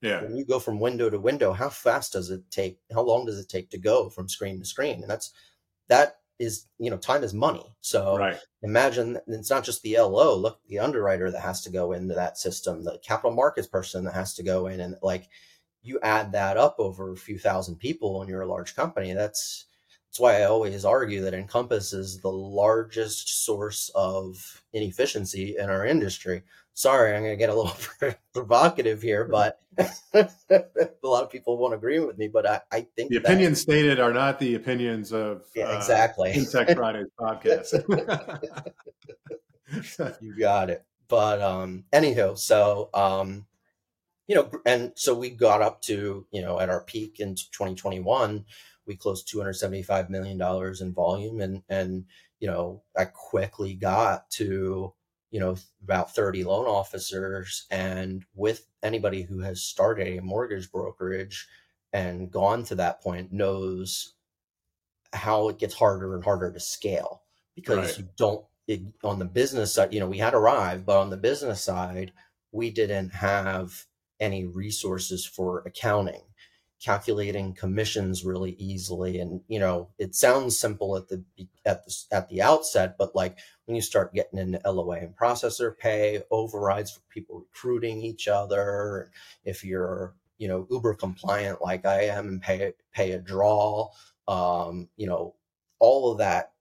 Yeah. 0.05 0.23
When 0.23 0.37
you 0.37 0.45
go 0.45 0.59
from 0.59 0.81
window 0.81 1.09
to 1.09 1.19
window, 1.19 1.55
how 1.55 1.71
fast 1.71 2.13
does 2.13 2.29
it 2.29 2.43
take? 2.51 2.79
How 2.93 3.01
long 3.01 3.25
does 3.25 3.39
it 3.39 3.49
take 3.49 3.71
to 3.71 3.79
go 3.79 4.11
from 4.11 4.29
screen 4.29 4.59
to 4.59 4.67
screen? 4.67 5.01
And 5.01 5.11
that's 5.11 5.33
that 5.89 6.19
is 6.39 6.67
you 6.79 6.91
know 6.91 6.99
time 6.99 7.25
is 7.25 7.33
money. 7.33 7.75
So 7.81 8.19
right. 8.19 8.39
imagine 8.63 9.19
it's 9.27 9.49
not 9.49 9.65
just 9.65 9.83
the 9.83 9.97
LO. 9.97 10.37
Look, 10.37 10.61
the 10.69 10.81
underwriter 10.81 11.31
that 11.31 11.41
has 11.41 11.63
to 11.63 11.71
go 11.71 11.93
into 11.93 12.15
that 12.15 12.37
system, 12.37 12.85
the 12.85 12.99
capital 13.03 13.35
markets 13.35 13.67
person 13.67 14.05
that 14.05 14.13
has 14.13 14.35
to 14.35 14.43
go 14.43 14.67
in, 14.67 14.81
and 14.81 14.97
like 15.03 15.31
you 15.83 15.99
add 16.03 16.33
that 16.33 16.59
up 16.59 16.77
over 16.79 17.13
a 17.13 17.17
few 17.17 17.39
thousand 17.39 17.77
people, 17.77 18.21
and 18.21 18.29
you're 18.29 18.43
a 18.43 18.47
large 18.47 18.77
company. 18.77 19.15
That's 19.15 19.65
that's 20.15 20.21
why 20.21 20.43
I 20.43 20.45
always 20.45 20.85
argue 20.85 21.23
that 21.23 21.35
Encompass 21.35 21.93
is 21.93 22.21
the 22.21 22.31
largest 22.31 23.45
source 23.45 23.91
of 23.97 24.63
inefficiency 24.73 25.57
in 25.59 25.69
our 25.69 25.85
industry. 25.85 26.45
Sorry, 26.73 27.17
I'm 27.17 27.23
going 27.23 27.33
to 27.33 27.37
get 27.37 27.51
a 27.51 27.55
little 27.55 27.77
provocative 28.33 29.03
here, 29.03 29.25
but 29.25 29.59
a 30.15 30.29
lot 31.03 31.25
of 31.25 31.31
people 31.31 31.59
won't 31.59 31.75
agree 31.75 31.99
with 31.99 32.17
me. 32.17 32.29
But 32.29 32.49
I, 32.49 32.61
I 32.71 32.87
think 32.95 33.11
the 33.11 33.17
opinions 33.17 33.61
stated 33.61 33.99
are 33.99 34.13
not 34.13 34.39
the 34.39 34.55
opinions 34.55 35.13
of 35.13 35.47
yeah, 35.53 35.77
exactly 35.77 36.31
uh, 36.31 36.65
Fridays 36.77 37.09
podcast. 37.19 37.73
you 40.21 40.39
got 40.39 40.71
it. 40.71 40.85
But 41.09 41.43
um, 41.43 41.87
anyhow, 41.93 42.35
so 42.35 42.89
um, 42.95 43.47
you 44.29 44.37
know, 44.37 44.49
and 44.65 44.93
so 44.95 45.13
we 45.13 45.31
got 45.31 45.61
up 45.61 45.83
to 45.83 46.25
you 46.31 46.41
know 46.41 46.61
at 46.61 46.71
our 46.71 46.83
peak 46.83 47.19
in 47.19 47.35
2021 47.35 48.45
we 48.87 48.97
closed 48.97 49.29
275 49.29 50.11
million 50.11 50.39
dollars 50.39 50.81
in 50.81 50.93
volume 50.93 51.41
and 51.41 51.63
and 51.69 52.05
you 52.41 52.49
know 52.49 52.83
i 52.97 53.05
quickly 53.05 53.75
got 53.75 54.31
to 54.31 54.93
you 55.31 55.41
know 55.41 55.57
about 55.83 56.15
30 56.15 56.45
loan 56.45 56.67
officers 56.67 57.67
and 57.71 58.25
with 58.35 58.67
anybody 58.83 59.23
who 59.23 59.41
has 59.41 59.63
started 59.63 60.19
a 60.19 60.23
mortgage 60.23 60.71
brokerage 60.71 61.49
and 61.93 62.31
gone 62.31 62.65
to 62.65 62.75
that 62.75 63.01
point 63.03 63.33
knows 63.33 64.15
how 65.13 65.49
it 65.49 65.59
gets 65.59 65.75
harder 65.75 66.15
and 66.15 66.25
harder 66.25 66.53
to 66.53 66.61
scale 66.61 67.23
because 67.55 67.79
right. 67.79 67.99
you 67.99 68.09
don't 68.17 68.45
it, 68.67 68.83
on 69.03 69.19
the 69.19 69.25
business 69.25 69.75
side 69.75 69.93
you 69.93 70.01
know 70.01 70.09
we 70.09 70.19
had 70.19 70.35
arrived 70.35 70.87
but 70.87 71.01
on 71.01 71.11
the 71.11 71.17
business 71.17 71.61
side 71.61 72.13
we 72.53 72.71
didn't 72.71 73.11
have 73.11 73.87
any 74.21 74.45
resources 74.45 75.27
for 75.27 75.63
accounting 75.67 76.23
calculating 76.83 77.55
commissions 77.55 78.25
really 78.25 78.53
easily 78.59 79.19
and 79.19 79.41
you 79.49 79.59
know 79.59 79.89
it 79.99 80.15
sounds 80.15 80.59
simple 80.59 80.97
at 80.97 81.09
the 81.09 81.25
at 81.65 81.85
the 81.85 81.95
at 82.13 82.29
the 82.29 82.43
outset 82.43 82.97
but 82.99 83.15
like 83.15 83.39
when 83.65 83.75
you 83.75 83.81
start 83.81 84.13
getting 84.13 84.39
into 84.39 84.61
LOA 84.71 84.99
and 84.99 85.17
processor 85.17 85.77
pay 85.79 86.23
overrides 86.31 86.91
for 86.91 87.01
people 87.09 87.41
recruiting 87.41 88.03
each 88.03 88.29
other 88.29 89.11
if 89.45 89.65
you're 89.65 90.15
you 90.37 90.49
know 90.49 90.67
uber 90.71 90.95
compliant 90.95 91.63
like 91.63 91.87
I 91.87 92.03
am 92.03 92.29
and 92.29 92.43
pay 92.43 92.73
pay 92.93 93.13
a 93.13 93.19
draw 93.19 93.91
um 94.29 94.89
you 94.97 95.07
know 95.07 95.35
all 95.79 96.13
of 96.13 96.19
that 96.19 96.53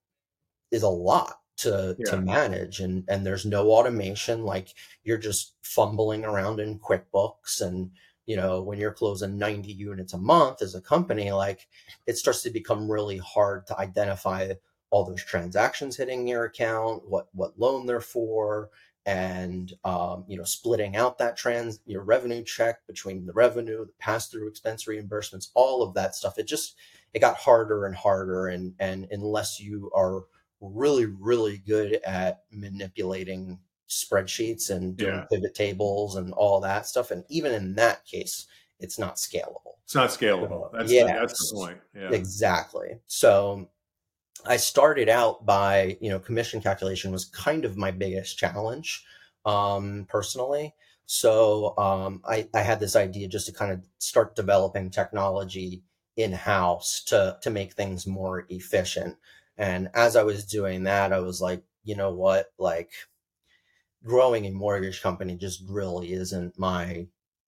is 0.72 0.84
a 0.84 0.90
lot 0.90 1.38
to 1.56 1.96
yeah. 2.00 2.12
to 2.12 2.22
manage 2.22 2.80
and 2.80 3.04
and 3.08 3.26
there's 3.26 3.46
no 3.46 3.72
automation 3.72 4.44
like 4.44 4.70
you're 5.04 5.18
just 5.18 5.54
fumbling 5.62 6.24
around 6.26 6.60
in 6.60 6.80
QuickBooks 6.80 7.62
and 7.62 7.92
you 8.26 8.36
know 8.36 8.62
when 8.62 8.80
you're 8.80 8.94
closing 8.94 9.38
90 9.38 9.72
units 9.72 10.14
a 10.14 10.18
month 10.18 10.62
as 10.62 10.76
a 10.76 10.82
company 10.82 11.32
like 11.32 11.68
it 12.08 12.18
starts 12.18 12.42
to 12.44 12.50
become 12.50 12.90
really 12.90 13.18
hard 13.18 13.68
to 13.68 13.78
identify 13.80 14.52
all 14.90 15.04
those 15.06 15.24
transactions 15.24 15.98
hitting 15.98 16.28
your 16.28 16.46
account 16.46 17.04
what 17.08 17.28
what 17.34 17.58
loan 17.60 17.86
they're 17.86 18.00
for 18.00 18.70
and 19.06 19.74
um, 19.84 20.24
you 20.28 20.38
know 20.38 20.44
splitting 20.44 20.96
out 20.96 21.18
that 21.18 21.36
trans 21.36 21.80
your 21.86 22.04
revenue 22.04 22.44
check 22.44 22.86
between 22.88 23.26
the 23.26 23.34
revenue 23.34 23.86
the 23.86 23.92
pass-through 24.00 24.48
expense 24.48 24.86
reimbursements 24.86 25.50
all 25.56 25.84
of 25.84 25.94
that 25.94 26.16
stuff. 26.16 26.38
It 26.38 26.48
just 26.48 26.76
it 27.14 27.20
got 27.20 27.36
harder 27.36 27.86
and 27.86 27.96
harder 27.96 28.48
and 28.48 28.74
and 28.80 29.08
unless 29.12 29.60
you 29.60 29.92
are 29.94 30.24
really 30.62 31.06
really 31.06 31.58
good 31.58 32.00
at 32.06 32.44
manipulating 32.52 33.60
spreadsheets 33.94 34.70
and 34.70 34.98
doing 34.98 35.16
yeah. 35.16 35.26
pivot 35.32 35.56
tables 35.56 36.16
and 36.16 36.34
all 36.34 36.60
that 36.62 36.86
stuff. 36.88 37.12
And 37.12 37.24
even 37.30 37.52
in 37.52 37.76
that 37.76 38.06
case, 38.06 38.48
it's 38.80 38.98
not 38.98 39.16
scalable. 39.16 39.78
It's 39.84 39.96
not 39.96 40.10
scalable. 40.10 40.72
That's 40.72 40.92
yeah, 40.92 41.06
the, 41.06 41.14
that's 41.14 41.52
the 41.52 41.56
point. 41.56 41.78
Yeah. 41.96 42.10
Exactly. 42.12 43.00
So 43.08 43.70
I 44.46 44.58
started 44.58 45.10
out 45.10 45.46
by, 45.46 45.98
you 46.02 46.10
know, 46.10 46.20
commission 46.20 46.62
calculation 46.62 47.12
was 47.12 47.26
kind 47.26 47.66
of 47.66 47.78
my 47.78 47.92
biggest 47.92 48.38
challenge 48.38 49.06
um, 49.46 50.06
personally. 50.10 50.74
So 51.06 51.78
um, 51.78 52.22
I, 52.26 52.48
I 52.54 52.62
had 52.62 52.80
this 52.80 52.96
idea 52.96 53.28
just 53.28 53.46
to 53.48 53.54
kind 53.54 53.72
of 53.72 53.82
start 54.00 54.36
developing 54.36 54.90
technology 54.90 55.84
in 56.16 56.32
house 56.32 57.04
to 57.06 57.38
to 57.42 57.50
make 57.50 57.74
things 57.74 58.06
more 58.06 58.46
efficient. 58.50 59.18
And 59.58 59.90
as 59.94 60.16
I 60.16 60.24
was 60.24 60.46
doing 60.46 60.84
that, 60.84 61.12
I 61.12 61.20
was 61.20 61.42
like, 61.42 61.64
you 61.84 61.96
know 61.96 62.14
what, 62.14 62.52
like 62.58 62.92
growing 64.06 64.46
a 64.46 64.52
mortgage 64.52 65.02
company 65.02 65.36
just 65.36 65.64
really 65.68 66.14
isn't 66.14 66.58
my 66.60 67.08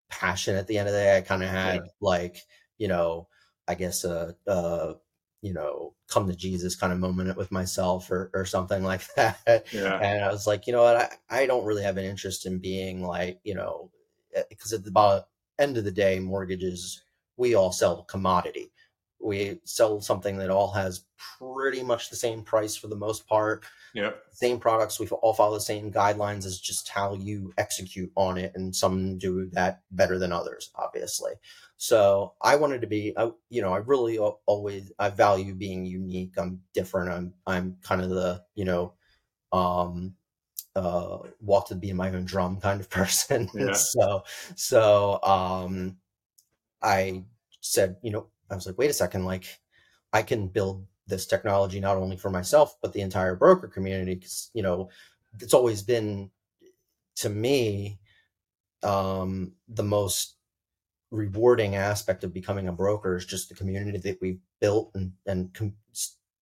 passion 0.09 0.55
at 0.55 0.67
the 0.67 0.77
end 0.77 0.87
of 0.87 0.93
the 0.93 0.99
day. 0.99 1.17
I 1.17 1.21
kind 1.21 1.43
of 1.43 1.49
had 1.49 1.81
like, 2.01 2.37
you 2.77 2.87
know, 2.87 3.27
I 3.67 3.75
guess 3.75 4.03
a, 4.03 4.35
a, 4.47 4.93
you 5.41 5.53
know, 5.53 5.93
come 6.07 6.27
to 6.27 6.35
Jesus 6.35 6.75
kind 6.75 6.93
of 6.93 6.99
moment 6.99 7.35
with 7.37 7.51
myself 7.51 8.09
or, 8.09 8.31
or 8.33 8.45
something 8.45 8.83
like 8.83 9.01
that. 9.15 9.65
Yeah. 9.71 9.99
And 9.99 10.23
I 10.23 10.31
was 10.31 10.47
like, 10.47 10.67
you 10.67 10.73
know 10.73 10.83
what, 10.83 10.97
I, 11.29 11.41
I 11.43 11.45
don't 11.45 11.65
really 11.65 11.83
have 11.83 11.97
an 11.97 12.05
interest 12.05 12.45
in 12.45 12.59
being 12.59 13.03
like, 13.03 13.39
you 13.43 13.55
know, 13.55 13.91
because 14.49 14.73
eh, 14.73 14.77
at 14.77 14.83
the 14.83 15.25
end 15.59 15.77
of 15.77 15.83
the 15.83 15.91
day, 15.91 16.19
mortgages, 16.19 17.03
we 17.37 17.55
all 17.55 17.71
sell 17.71 18.03
commodity. 18.03 18.71
We 19.19 19.59
sell 19.63 20.01
something 20.01 20.37
that 20.37 20.49
all 20.49 20.71
has 20.71 21.05
pretty 21.39 21.83
much 21.83 22.09
the 22.09 22.15
same 22.15 22.43
price 22.43 22.75
for 22.75 22.87
the 22.87 22.95
most 22.95 23.27
part. 23.27 23.65
Yeah. 23.93 24.11
Same 24.31 24.59
products. 24.59 24.99
We 24.99 25.07
all 25.07 25.33
follow 25.33 25.55
the 25.55 25.61
same 25.61 25.91
guidelines 25.91 26.45
as 26.45 26.59
just 26.59 26.89
how 26.89 27.15
you 27.15 27.53
execute 27.57 28.11
on 28.15 28.37
it. 28.37 28.51
And 28.55 28.75
some 28.75 29.17
do 29.17 29.49
that 29.53 29.81
better 29.91 30.19
than 30.19 30.31
others, 30.31 30.71
obviously. 30.75 31.33
So 31.77 32.33
I 32.41 32.55
wanted 32.55 32.81
to 32.81 32.87
be, 32.87 33.13
I, 33.17 33.31
you 33.49 33.61
know, 33.61 33.73
I 33.73 33.77
really 33.77 34.17
always, 34.17 34.91
I 34.99 35.09
value 35.09 35.55
being 35.55 35.85
unique. 35.85 36.33
I'm 36.37 36.61
different. 36.73 37.11
I'm, 37.11 37.33
I'm 37.47 37.77
kind 37.81 38.01
of 38.01 38.09
the, 38.09 38.43
you 38.53 38.65
know, 38.65 38.93
um, 39.51 40.15
uh, 40.75 41.19
walk 41.39 41.69
to 41.69 41.75
be 41.75 41.89
in 41.89 41.97
my 41.97 42.09
own 42.09 42.25
drum 42.25 42.59
kind 42.59 42.81
of 42.81 42.89
person. 42.91 43.49
Yeah. 43.53 43.73
so, 43.73 44.23
so, 44.55 45.19
um, 45.23 45.97
I 46.81 47.23
said, 47.61 47.97
you 48.03 48.11
know, 48.11 48.27
I 48.49 48.55
was 48.55 48.65
like, 48.65 48.77
wait 48.77 48.89
a 48.89 48.93
second, 48.93 49.25
like 49.25 49.45
I 50.13 50.21
can 50.21 50.47
build 50.47 50.85
this 51.07 51.25
technology 51.25 51.79
not 51.79 51.97
only 51.97 52.17
for 52.17 52.29
myself 52.29 52.77
but 52.81 52.93
the 52.93 53.01
entire 53.01 53.35
broker 53.35 53.67
community 53.67 54.15
because 54.15 54.49
you 54.53 54.63
know 54.63 54.89
it's 55.39 55.53
always 55.53 55.81
been 55.81 56.29
to 57.15 57.29
me 57.29 57.99
um, 58.83 59.53
the 59.69 59.83
most 59.83 60.35
rewarding 61.11 61.75
aspect 61.75 62.23
of 62.23 62.33
becoming 62.33 62.67
a 62.67 62.73
broker 62.73 63.15
is 63.15 63.25
just 63.25 63.49
the 63.49 63.55
community 63.55 63.97
that 63.97 64.17
we've 64.21 64.39
built 64.59 64.91
and 64.95 65.11
and 65.27 65.53
com- 65.53 65.75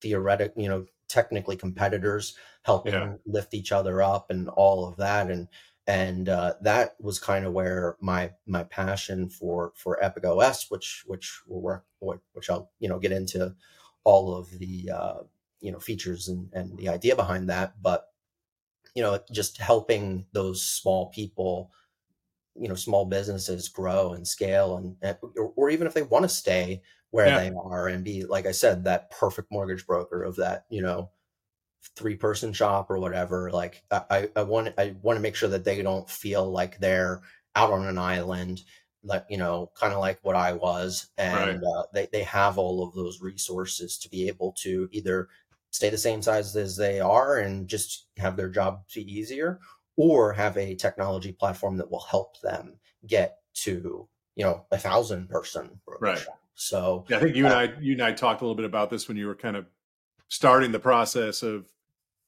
theoretic 0.01 0.53
you 0.55 0.67
know 0.67 0.85
technically 1.09 1.55
competitors 1.55 2.35
helping 2.63 2.93
yeah. 2.93 3.13
lift 3.25 3.53
each 3.53 3.71
other 3.71 4.01
up 4.01 4.31
and 4.31 4.49
all 4.49 4.87
of 4.87 4.95
that 4.97 5.29
and 5.29 5.47
and 5.87 6.29
uh, 6.29 6.53
that 6.61 6.95
was 6.99 7.19
kind 7.19 7.45
of 7.45 7.53
where 7.53 7.97
my 7.99 8.31
my 8.45 8.63
passion 8.63 9.29
for 9.29 9.73
for 9.75 10.01
Epoch 10.03 10.25
OS, 10.25 10.69
which 10.69 11.03
which 11.07 11.41
will 11.47 11.61
work, 11.61 11.85
which 11.99 12.49
I'll 12.49 12.71
you 12.79 12.89
know 12.89 12.99
get 12.99 13.11
into 13.11 13.53
all 14.03 14.35
of 14.35 14.49
the 14.59 14.89
uh, 14.93 15.19
you 15.61 15.71
know 15.71 15.79
features 15.79 16.27
and 16.27 16.49
and 16.53 16.77
the 16.77 16.89
idea 16.89 17.15
behind 17.15 17.49
that, 17.49 17.81
but 17.81 18.09
you 18.95 19.03
know 19.03 19.19
just 19.31 19.57
helping 19.57 20.25
those 20.31 20.61
small 20.61 21.09
people 21.09 21.71
you 22.55 22.67
know 22.67 22.75
small 22.75 23.05
businesses 23.05 23.67
grow 23.67 24.13
and 24.13 24.27
scale 24.27 24.77
and, 24.77 24.95
and 25.01 25.17
or, 25.37 25.53
or, 25.55 25.69
even 25.69 25.87
if 25.87 25.93
they 25.93 26.03
want 26.03 26.23
to 26.23 26.29
stay 26.29 26.81
where 27.09 27.27
yeah. 27.27 27.39
they 27.39 27.51
are 27.55 27.87
and 27.87 28.03
be 28.03 28.25
like 28.25 28.45
i 28.45 28.51
said 28.51 28.83
that 28.83 29.09
perfect 29.09 29.51
mortgage 29.51 29.87
broker 29.87 30.23
of 30.23 30.35
that 30.35 30.65
you 30.69 30.81
know 30.81 31.09
three 31.95 32.15
person 32.15 32.53
shop 32.53 32.89
or 32.89 32.99
whatever 32.99 33.51
like 33.51 33.83
i 33.91 34.27
i 34.35 34.41
want 34.41 34.73
i 34.77 34.95
want 35.01 35.17
to 35.17 35.21
make 35.21 35.35
sure 35.35 35.49
that 35.49 35.63
they 35.63 35.81
don't 35.81 36.09
feel 36.09 36.49
like 36.49 36.79
they're 36.79 37.21
out 37.55 37.71
on 37.71 37.85
an 37.85 37.97
island 37.97 38.61
like 39.03 39.25
you 39.29 39.37
know 39.37 39.69
kind 39.75 39.93
of 39.93 39.99
like 39.99 40.17
what 40.21 40.35
i 40.35 40.53
was 40.53 41.07
and 41.17 41.61
right. 41.61 41.69
uh, 41.77 41.83
they, 41.93 42.07
they 42.11 42.23
have 42.23 42.57
all 42.57 42.83
of 42.83 42.93
those 42.93 43.21
resources 43.21 43.97
to 43.97 44.09
be 44.09 44.27
able 44.27 44.53
to 44.53 44.87
either 44.91 45.27
stay 45.71 45.89
the 45.89 45.97
same 45.97 46.21
size 46.21 46.55
as 46.55 46.77
they 46.77 46.99
are 46.99 47.37
and 47.37 47.67
just 47.67 48.07
have 48.17 48.37
their 48.37 48.49
job 48.49 48.81
be 48.93 49.01
easier 49.01 49.59
or 49.95 50.33
have 50.33 50.57
a 50.57 50.75
technology 50.75 51.31
platform 51.31 51.77
that 51.77 51.91
will 51.91 52.05
help 52.09 52.39
them 52.41 52.75
get 53.05 53.39
to 53.53 54.07
you 54.35 54.43
know 54.43 54.65
a 54.71 54.77
thousand 54.77 55.29
person 55.29 55.79
right 55.99 56.25
So 56.55 57.05
yeah, 57.09 57.17
I 57.17 57.19
think 57.19 57.35
you 57.35 57.45
and 57.45 57.53
uh, 57.53 57.57
I 57.57 57.73
you 57.79 57.93
and 57.93 58.01
I 58.01 58.11
talked 58.11 58.41
a 58.41 58.45
little 58.45 58.55
bit 58.55 58.65
about 58.65 58.89
this 58.89 59.07
when 59.07 59.17
you 59.17 59.27
were 59.27 59.35
kind 59.35 59.55
of 59.55 59.65
starting 60.33 60.71
the 60.71 60.79
process 60.79 61.43
of 61.43 61.67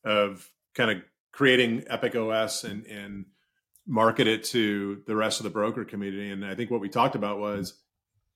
of 0.03 0.47
kind 0.75 0.91
of 0.91 1.03
creating 1.31 1.83
Epoch 1.87 2.15
OS 2.15 2.63
and 2.63 2.85
and 2.85 3.25
market 3.87 4.27
it 4.27 4.43
to 4.43 5.01
the 5.07 5.15
rest 5.15 5.39
of 5.39 5.43
the 5.43 5.49
broker 5.49 5.83
community. 5.83 6.29
And 6.29 6.45
I 6.45 6.53
think 6.53 6.69
what 6.69 6.81
we 6.81 6.89
talked 6.89 7.15
about 7.15 7.39
was 7.39 7.81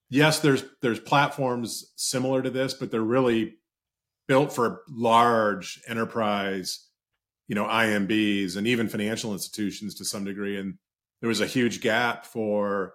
yes, 0.09 0.39
there's 0.39 0.63
there's 0.81 0.99
platforms 0.99 1.93
similar 1.95 2.41
to 2.41 2.49
this, 2.49 2.73
but 2.73 2.89
they're 2.89 3.01
really 3.01 3.57
built 4.27 4.51
for 4.51 4.81
large 4.89 5.79
enterprise, 5.87 6.87
you 7.47 7.53
know, 7.53 7.65
IMBs 7.65 8.57
and 8.57 8.65
even 8.65 8.89
financial 8.89 9.33
institutions 9.33 9.93
to 9.95 10.05
some 10.05 10.25
degree. 10.25 10.57
And 10.57 10.79
there 11.21 11.29
was 11.29 11.41
a 11.41 11.47
huge 11.47 11.79
gap 11.79 12.25
for, 12.25 12.93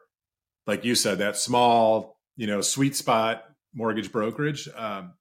like 0.66 0.84
you 0.84 0.96
said, 0.96 1.18
that 1.18 1.36
small, 1.36 2.18
you 2.36 2.48
know, 2.48 2.60
sweet 2.62 2.96
spot 2.96 3.44
mortgage 3.72 4.10
brokerage. 4.10 4.68
Um, 4.74 5.12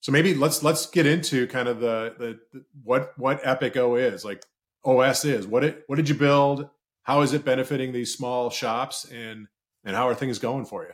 so 0.00 0.12
maybe 0.12 0.34
let's 0.34 0.62
let's 0.62 0.86
get 0.86 1.06
into 1.06 1.46
kind 1.48 1.68
of 1.68 1.80
the, 1.80 2.14
the, 2.18 2.40
the 2.52 2.64
what 2.84 3.12
what 3.18 3.40
Epoch 3.44 3.76
O 3.76 3.96
is 3.96 4.24
like 4.24 4.44
OS 4.84 5.24
is. 5.24 5.46
What 5.46 5.64
it 5.64 5.84
what 5.86 5.96
did 5.96 6.08
you 6.08 6.14
build? 6.14 6.68
How 7.02 7.22
is 7.22 7.32
it 7.32 7.44
benefiting 7.44 7.92
these 7.92 8.14
small 8.14 8.50
shops 8.50 9.04
and 9.10 9.48
and 9.84 9.96
how 9.96 10.08
are 10.08 10.14
things 10.14 10.38
going 10.38 10.66
for 10.66 10.84
you? 10.84 10.92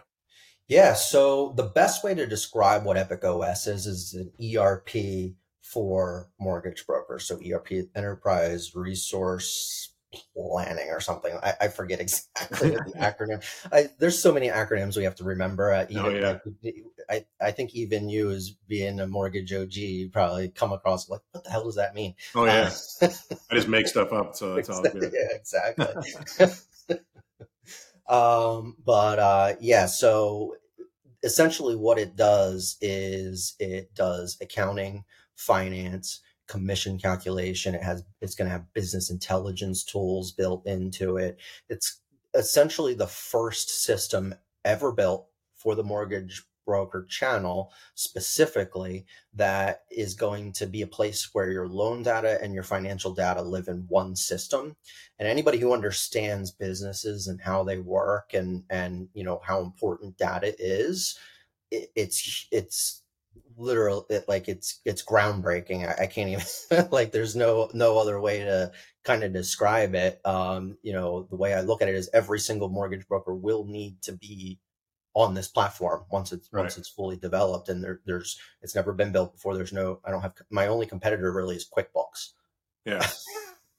Yeah, 0.69 0.95
so 0.95 1.53
the 1.57 1.64
best 1.64 2.03
way 2.03 2.14
to 2.14 2.27
describe 2.27 2.85
what 2.85 2.97
Epoch 2.97 3.25
OS 3.25 3.67
is 3.67 3.87
is 3.87 4.14
an 4.14 4.33
ERP 4.43 5.35
for 5.62 6.31
mortgage 6.40 6.87
brokers. 6.87 7.27
So 7.27 7.38
ERP 7.38 7.88
Enterprise 7.95 8.75
Resource 8.75 9.94
planning 10.35 10.88
or 10.90 11.00
something. 11.00 11.37
I, 11.42 11.55
I 11.62 11.68
forget 11.68 12.00
exactly 12.00 12.70
the 12.70 12.77
acronym. 12.96 13.44
I, 13.72 13.88
there's 13.98 14.20
so 14.20 14.33
many 14.33 14.48
acronyms 14.48 14.96
we 14.96 15.05
have 15.05 15.14
to 15.16 15.24
remember. 15.24 15.72
Uh, 15.72 15.87
even, 15.88 16.05
oh, 16.05 16.09
yeah. 16.09 16.38
Like, 16.62 16.74
I, 17.11 17.24
I 17.40 17.50
think 17.50 17.74
even 17.74 18.09
you 18.09 18.31
as 18.31 18.50
being 18.68 19.00
a 19.00 19.07
mortgage 19.07 19.53
OG, 19.53 19.74
you 19.74 20.11
probably 20.11 20.48
come 20.48 20.72
across 20.72 21.09
like, 21.09 21.20
what 21.33 21.44
the 21.44 21.50
hell 21.50 21.64
does 21.64 21.77
that 21.77 21.94
mean? 21.94 22.14
Oh 22.35 22.44
yeah. 22.44 22.70
Uh, 23.03 23.09
I 23.50 23.55
just 23.55 23.68
make 23.68 23.87
stuff 23.87 24.12
up. 24.12 24.37
So 24.37 24.55
that's 24.55 24.70
all 24.70 24.83
good. 24.83 25.12
Yeah, 25.12 25.37
exactly. 25.37 25.87
um, 28.09 28.77
but 28.85 29.18
uh, 29.18 29.55
yeah, 29.61 29.87
so 29.87 30.57
essentially 31.22 31.74
what 31.74 31.98
it 31.98 32.16
does 32.16 32.77
is 32.81 33.55
it 33.59 33.94
does 33.94 34.37
accounting, 34.40 35.05
finance, 35.37 36.20
commission 36.47 36.99
calculation. 36.99 37.75
It 37.75 37.83
has 37.83 38.05
it's 38.21 38.35
going 38.35 38.47
to 38.47 38.53
have 38.53 38.73
business 38.73 39.11
intelligence 39.11 39.85
tools 39.85 40.33
built 40.33 40.67
into 40.67 41.17
it. 41.17 41.39
It's 41.69 42.01
essentially 42.35 42.95
the 42.95 43.07
first 43.07 43.71
system 43.85 44.35
ever 44.65 44.93
built 44.93 45.27
for 45.55 45.75
the 45.75 45.85
mortgage 45.85 46.45
broker 46.65 47.07
channel 47.09 47.71
specifically 47.95 49.05
that 49.35 49.83
is 49.91 50.15
going 50.15 50.53
to 50.53 50.67
be 50.67 50.83
a 50.83 50.87
place 50.87 51.31
where 51.35 51.51
your 51.51 51.69
loan 51.69 52.03
data 52.03 52.39
and 52.43 52.55
your 52.55 52.63
financial 52.63 53.13
data 53.13 53.43
live 53.43 53.69
in 53.69 53.85
one 53.89 54.17
system 54.17 54.75
and 55.19 55.29
anybody 55.29 55.59
who 55.59 55.75
understands 55.75 56.51
businesses 56.51 57.27
and 57.27 57.41
how 57.41 57.63
they 57.63 57.79
work 57.79 58.33
and 58.33 58.65
and 58.71 59.09
you 59.13 59.23
know 59.23 59.41
how 59.45 59.61
important 59.61 60.17
data 60.17 60.55
is 60.59 61.19
it, 61.71 61.91
it's 61.95 62.49
it's 62.51 63.03
literal 63.57 64.07
it, 64.09 64.29
like 64.29 64.49
it's 64.49 64.81
it's 64.85 65.05
groundbreaking. 65.05 65.88
I, 65.88 66.05
I 66.05 66.07
can't 66.07 66.31
even 66.31 66.88
like 66.90 67.12
there's 67.12 67.37
no 67.37 67.71
no 67.75 67.99
other 67.99 68.21
way 68.21 68.40
to 68.40 68.73
kind 69.05 69.23
of 69.25 69.33
describe 69.33 69.95
it. 69.95 70.21
Um 70.25 70.77
you 70.83 70.93
know 70.93 71.27
the 71.31 71.37
way 71.37 71.55
i 71.55 71.61
look 71.61 71.83
at 71.83 71.88
it 71.88 71.95
is 71.95 72.11
every 72.12 72.40
single 72.40 72.69
mortgage 72.69 73.07
broker 73.07 73.35
will 73.35 73.64
need 73.64 74.01
to 74.03 74.12
be 74.12 74.59
on 75.14 75.35
this 75.35 75.49
platform 75.49 76.05
once 76.11 76.33
it's 76.33 76.49
right. 76.53 76.62
once 76.62 76.77
it's 76.77 76.88
fully 76.88 77.17
developed 77.17 77.69
and 77.69 77.83
there, 77.83 78.01
there's 78.05 78.38
it's 78.62 78.75
never 78.75 78.93
been 78.93 79.12
built 79.12 79.33
before. 79.33 79.55
There's 79.55 79.73
no 79.73 80.01
i 80.05 80.11
don't 80.11 80.23
have 80.23 80.35
my 80.51 80.67
only 80.67 80.87
competitor 80.87 81.33
really 81.33 81.57
is 81.57 81.69
quickbooks. 81.69 82.31
Yeah. 82.85 83.07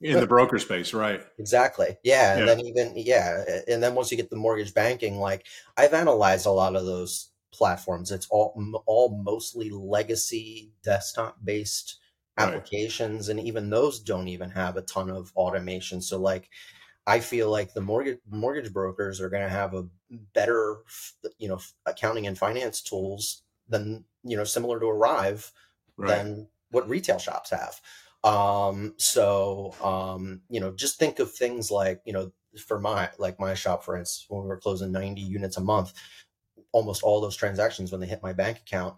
In 0.02 0.20
the 0.20 0.26
broker 0.26 0.58
space 0.58 0.92
right. 0.92 1.22
Exactly. 1.38 1.96
Yeah 2.02 2.32
and 2.36 2.40
yeah. 2.40 2.46
then 2.46 2.66
even 2.66 2.92
yeah 2.96 3.44
and 3.68 3.82
then 3.82 3.94
once 3.94 4.10
you 4.10 4.16
get 4.16 4.30
the 4.30 4.36
mortgage 4.36 4.74
banking 4.74 5.18
like 5.18 5.46
i've 5.76 5.94
analyzed 5.94 6.46
a 6.46 6.50
lot 6.50 6.76
of 6.76 6.84
those 6.84 7.30
platforms. 7.52 8.10
It's 8.10 8.26
all 8.30 8.54
all 8.86 9.20
mostly 9.22 9.70
legacy 9.70 10.72
desktop 10.82 11.38
based 11.42 11.98
applications, 12.38 13.28
right. 13.28 13.38
and 13.38 13.46
even 13.46 13.70
those 13.70 14.00
don't 14.00 14.28
even 14.28 14.50
have 14.50 14.76
a 14.76 14.82
ton 14.82 15.10
of 15.10 15.32
automation. 15.36 16.00
So 16.00 16.18
like. 16.18 16.48
I 17.08 17.20
feel 17.20 17.48
like 17.48 17.72
the 17.72 17.80
mortgage 17.80 18.18
mortgage 18.28 18.72
brokers 18.72 19.20
are 19.20 19.28
going 19.28 19.44
to 19.44 19.48
have 19.48 19.74
a 19.74 19.84
better, 20.34 20.78
you 21.38 21.46
know, 21.46 21.60
accounting 21.86 22.26
and 22.26 22.36
finance 22.36 22.82
tools 22.82 23.42
than 23.68 24.04
you 24.26 24.36
know, 24.36 24.44
similar 24.44 24.78
to 24.80 24.86
Arive, 24.86 25.52
right. 25.96 26.08
than 26.08 26.48
what 26.70 26.88
retail 26.88 27.18
shops 27.18 27.50
have. 27.50 27.80
Um, 28.24 28.94
so, 28.96 29.74
um, 29.82 30.42
you 30.50 30.60
know, 30.60 30.72
just 30.72 30.98
think 30.98 31.20
of 31.20 31.32
things 31.32 31.70
like, 31.70 32.02
you 32.04 32.12
know, 32.12 32.32
for 32.66 32.80
my, 32.80 33.10
like 33.18 33.38
my 33.38 33.54
shop, 33.54 33.84
for 33.84 33.96
instance, 33.96 34.26
when 34.28 34.42
we 34.42 34.48
were 34.48 34.56
closing 34.56 34.90
90 34.90 35.20
units 35.20 35.56
a 35.56 35.60
month, 35.60 35.92
almost 36.76 37.02
all 37.02 37.22
those 37.22 37.34
transactions 37.34 37.90
when 37.90 38.02
they 38.02 38.06
hit 38.06 38.22
my 38.22 38.34
bank 38.34 38.58
account, 38.58 38.96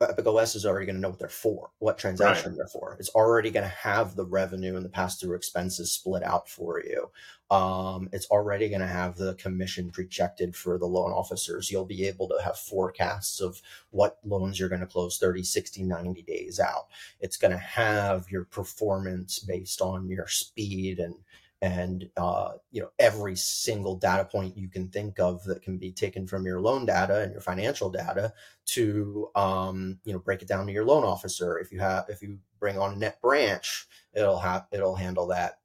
Epoch 0.00 0.24
OS 0.28 0.54
is 0.54 0.64
already 0.64 0.86
going 0.86 0.94
to 0.94 1.00
know 1.02 1.10
what 1.10 1.18
they're 1.18 1.28
for, 1.28 1.72
what 1.80 1.98
transaction 1.98 2.52
right. 2.52 2.56
they're 2.56 2.68
for. 2.68 2.96
It's 3.00 3.10
already 3.10 3.50
going 3.50 3.68
to 3.68 3.74
have 3.74 4.14
the 4.14 4.24
revenue 4.24 4.76
and 4.76 4.84
the 4.84 4.88
pass 4.88 5.18
through 5.18 5.34
expenses 5.34 5.92
split 5.92 6.22
out 6.22 6.48
for 6.48 6.80
you. 6.80 7.10
Um, 7.50 8.08
it's 8.12 8.26
already 8.26 8.68
going 8.68 8.82
to 8.82 8.86
have 8.86 9.16
the 9.16 9.34
commission 9.34 9.90
projected 9.90 10.54
for 10.54 10.78
the 10.78 10.86
loan 10.86 11.10
officers. 11.10 11.72
You'll 11.72 11.84
be 11.84 12.06
able 12.06 12.28
to 12.28 12.40
have 12.42 12.56
forecasts 12.56 13.40
of 13.40 13.60
what 13.90 14.18
loans 14.24 14.60
you're 14.60 14.68
going 14.68 14.80
to 14.80 14.86
close 14.86 15.18
30, 15.18 15.42
60, 15.42 15.82
90 15.82 16.22
days 16.22 16.60
out. 16.60 16.86
It's 17.18 17.36
going 17.36 17.52
to 17.52 17.58
have 17.58 18.30
your 18.30 18.44
performance 18.44 19.40
based 19.40 19.80
on 19.80 20.08
your 20.08 20.28
speed 20.28 21.00
and 21.00 21.16
and 21.62 22.08
uh, 22.16 22.52
you 22.70 22.80
know 22.80 22.90
every 22.98 23.36
single 23.36 23.96
data 23.96 24.24
point 24.24 24.56
you 24.56 24.68
can 24.68 24.88
think 24.88 25.18
of 25.18 25.44
that 25.44 25.62
can 25.62 25.76
be 25.76 25.92
taken 25.92 26.26
from 26.26 26.46
your 26.46 26.60
loan 26.60 26.86
data 26.86 27.20
and 27.20 27.32
your 27.32 27.40
financial 27.40 27.90
data 27.90 28.32
to 28.66 29.28
um, 29.34 29.98
you 30.04 30.12
know 30.12 30.18
break 30.18 30.42
it 30.42 30.48
down 30.48 30.66
to 30.66 30.72
your 30.72 30.84
loan 30.84 31.04
officer. 31.04 31.58
If 31.58 31.70
you 31.72 31.80
have 31.80 32.06
if 32.08 32.22
you 32.22 32.38
bring 32.58 32.78
on 32.78 32.94
a 32.94 32.96
net 32.96 33.20
branch 33.20 33.86
it'll 34.14 34.38
have 34.38 34.66
it'll 34.72 34.96
handle 34.96 35.26
that. 35.28 35.58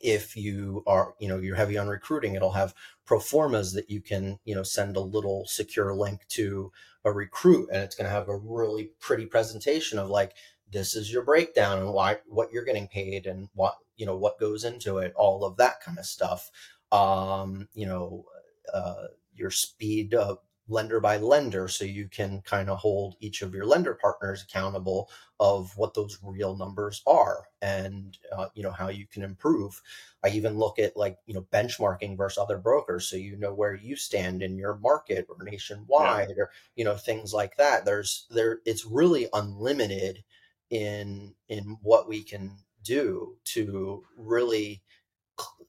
If 0.00 0.36
you 0.36 0.82
are 0.86 1.14
you 1.18 1.28
know 1.28 1.38
you're 1.38 1.56
heavy 1.56 1.78
on 1.78 1.88
recruiting 1.88 2.34
it'll 2.34 2.52
have 2.52 2.74
pro 3.06 3.18
formas 3.18 3.72
that 3.72 3.88
you 3.88 4.02
can 4.02 4.38
you 4.44 4.54
know 4.54 4.62
send 4.62 4.96
a 4.96 5.00
little 5.00 5.46
secure 5.46 5.94
link 5.94 6.26
to 6.28 6.70
a 7.04 7.12
recruit 7.12 7.68
and 7.72 7.82
it's 7.82 7.94
going 7.94 8.06
to 8.06 8.14
have 8.14 8.28
a 8.28 8.36
really 8.36 8.90
pretty 9.00 9.26
presentation 9.26 9.98
of 9.98 10.08
like 10.08 10.32
this 10.72 10.94
is 10.94 11.12
your 11.12 11.22
breakdown 11.22 11.78
and 11.78 11.92
why 11.92 12.18
what 12.26 12.50
you're 12.52 12.64
getting 12.64 12.88
paid 12.88 13.26
and 13.26 13.48
what 13.54 13.76
you 13.96 14.06
know 14.06 14.16
what 14.16 14.38
goes 14.38 14.64
into 14.64 14.98
it 14.98 15.12
all 15.16 15.44
of 15.44 15.56
that 15.56 15.80
kind 15.80 15.98
of 15.98 16.06
stuff 16.06 16.50
um 16.92 17.68
you 17.74 17.86
know 17.86 18.24
uh 18.72 19.04
your 19.34 19.50
speed 19.50 20.14
uh, 20.14 20.36
lender 20.68 20.98
by 20.98 21.18
lender 21.18 21.68
so 21.68 21.84
you 21.84 22.08
can 22.08 22.40
kind 22.40 22.70
of 22.70 22.78
hold 22.78 23.16
each 23.20 23.42
of 23.42 23.54
your 23.54 23.66
lender 23.66 23.98
partners 24.00 24.42
accountable 24.42 25.10
of 25.38 25.76
what 25.76 25.92
those 25.92 26.18
real 26.22 26.56
numbers 26.56 27.02
are 27.06 27.44
and 27.60 28.16
uh, 28.34 28.46
you 28.54 28.62
know 28.62 28.70
how 28.70 28.88
you 28.88 29.06
can 29.06 29.22
improve 29.22 29.82
i 30.24 30.28
even 30.28 30.56
look 30.56 30.78
at 30.78 30.96
like 30.96 31.18
you 31.26 31.34
know 31.34 31.46
benchmarking 31.52 32.16
versus 32.16 32.38
other 32.38 32.56
brokers 32.56 33.06
so 33.06 33.16
you 33.16 33.36
know 33.36 33.52
where 33.52 33.74
you 33.74 33.94
stand 33.94 34.42
in 34.42 34.56
your 34.56 34.76
market 34.76 35.26
or 35.28 35.36
nationwide 35.44 36.28
yeah. 36.30 36.44
or 36.44 36.50
you 36.76 36.84
know 36.84 36.96
things 36.96 37.34
like 37.34 37.54
that 37.56 37.84
there's 37.84 38.26
there 38.30 38.60
it's 38.64 38.86
really 38.86 39.28
unlimited 39.34 40.24
in 40.70 41.34
in 41.50 41.76
what 41.82 42.08
we 42.08 42.22
can 42.22 42.56
do 42.84 43.36
to 43.44 44.04
really 44.16 44.82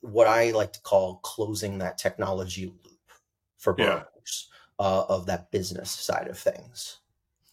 what 0.01 0.27
I 0.27 0.51
like 0.51 0.73
to 0.73 0.81
call 0.81 1.15
closing 1.23 1.79
that 1.79 1.97
technology 1.97 2.67
loop 2.67 2.97
for 3.57 3.73
brokers 3.73 4.49
yeah. 4.79 4.85
uh, 4.85 5.05
of 5.09 5.25
that 5.25 5.51
business 5.51 5.89
side 5.89 6.27
of 6.27 6.37
things. 6.37 6.97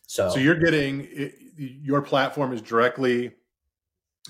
So, 0.06 0.30
so 0.30 0.38
you're 0.38 0.58
getting 0.58 1.08
your 1.56 2.02
platform 2.02 2.52
is 2.52 2.60
directly 2.60 3.32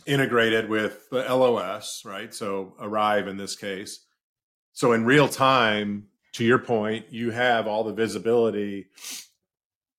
integrated 0.06 0.68
with 0.68 1.10
the 1.10 1.22
LOS, 1.22 2.04
right? 2.04 2.32
So 2.32 2.74
Arive 2.80 3.26
in 3.26 3.36
this 3.36 3.56
case. 3.56 4.04
So 4.72 4.92
in 4.92 5.04
real 5.04 5.28
time, 5.28 6.08
to 6.34 6.44
your 6.44 6.58
point, 6.58 7.06
you 7.10 7.30
have 7.30 7.66
all 7.66 7.84
the 7.84 7.92
visibility 7.92 8.86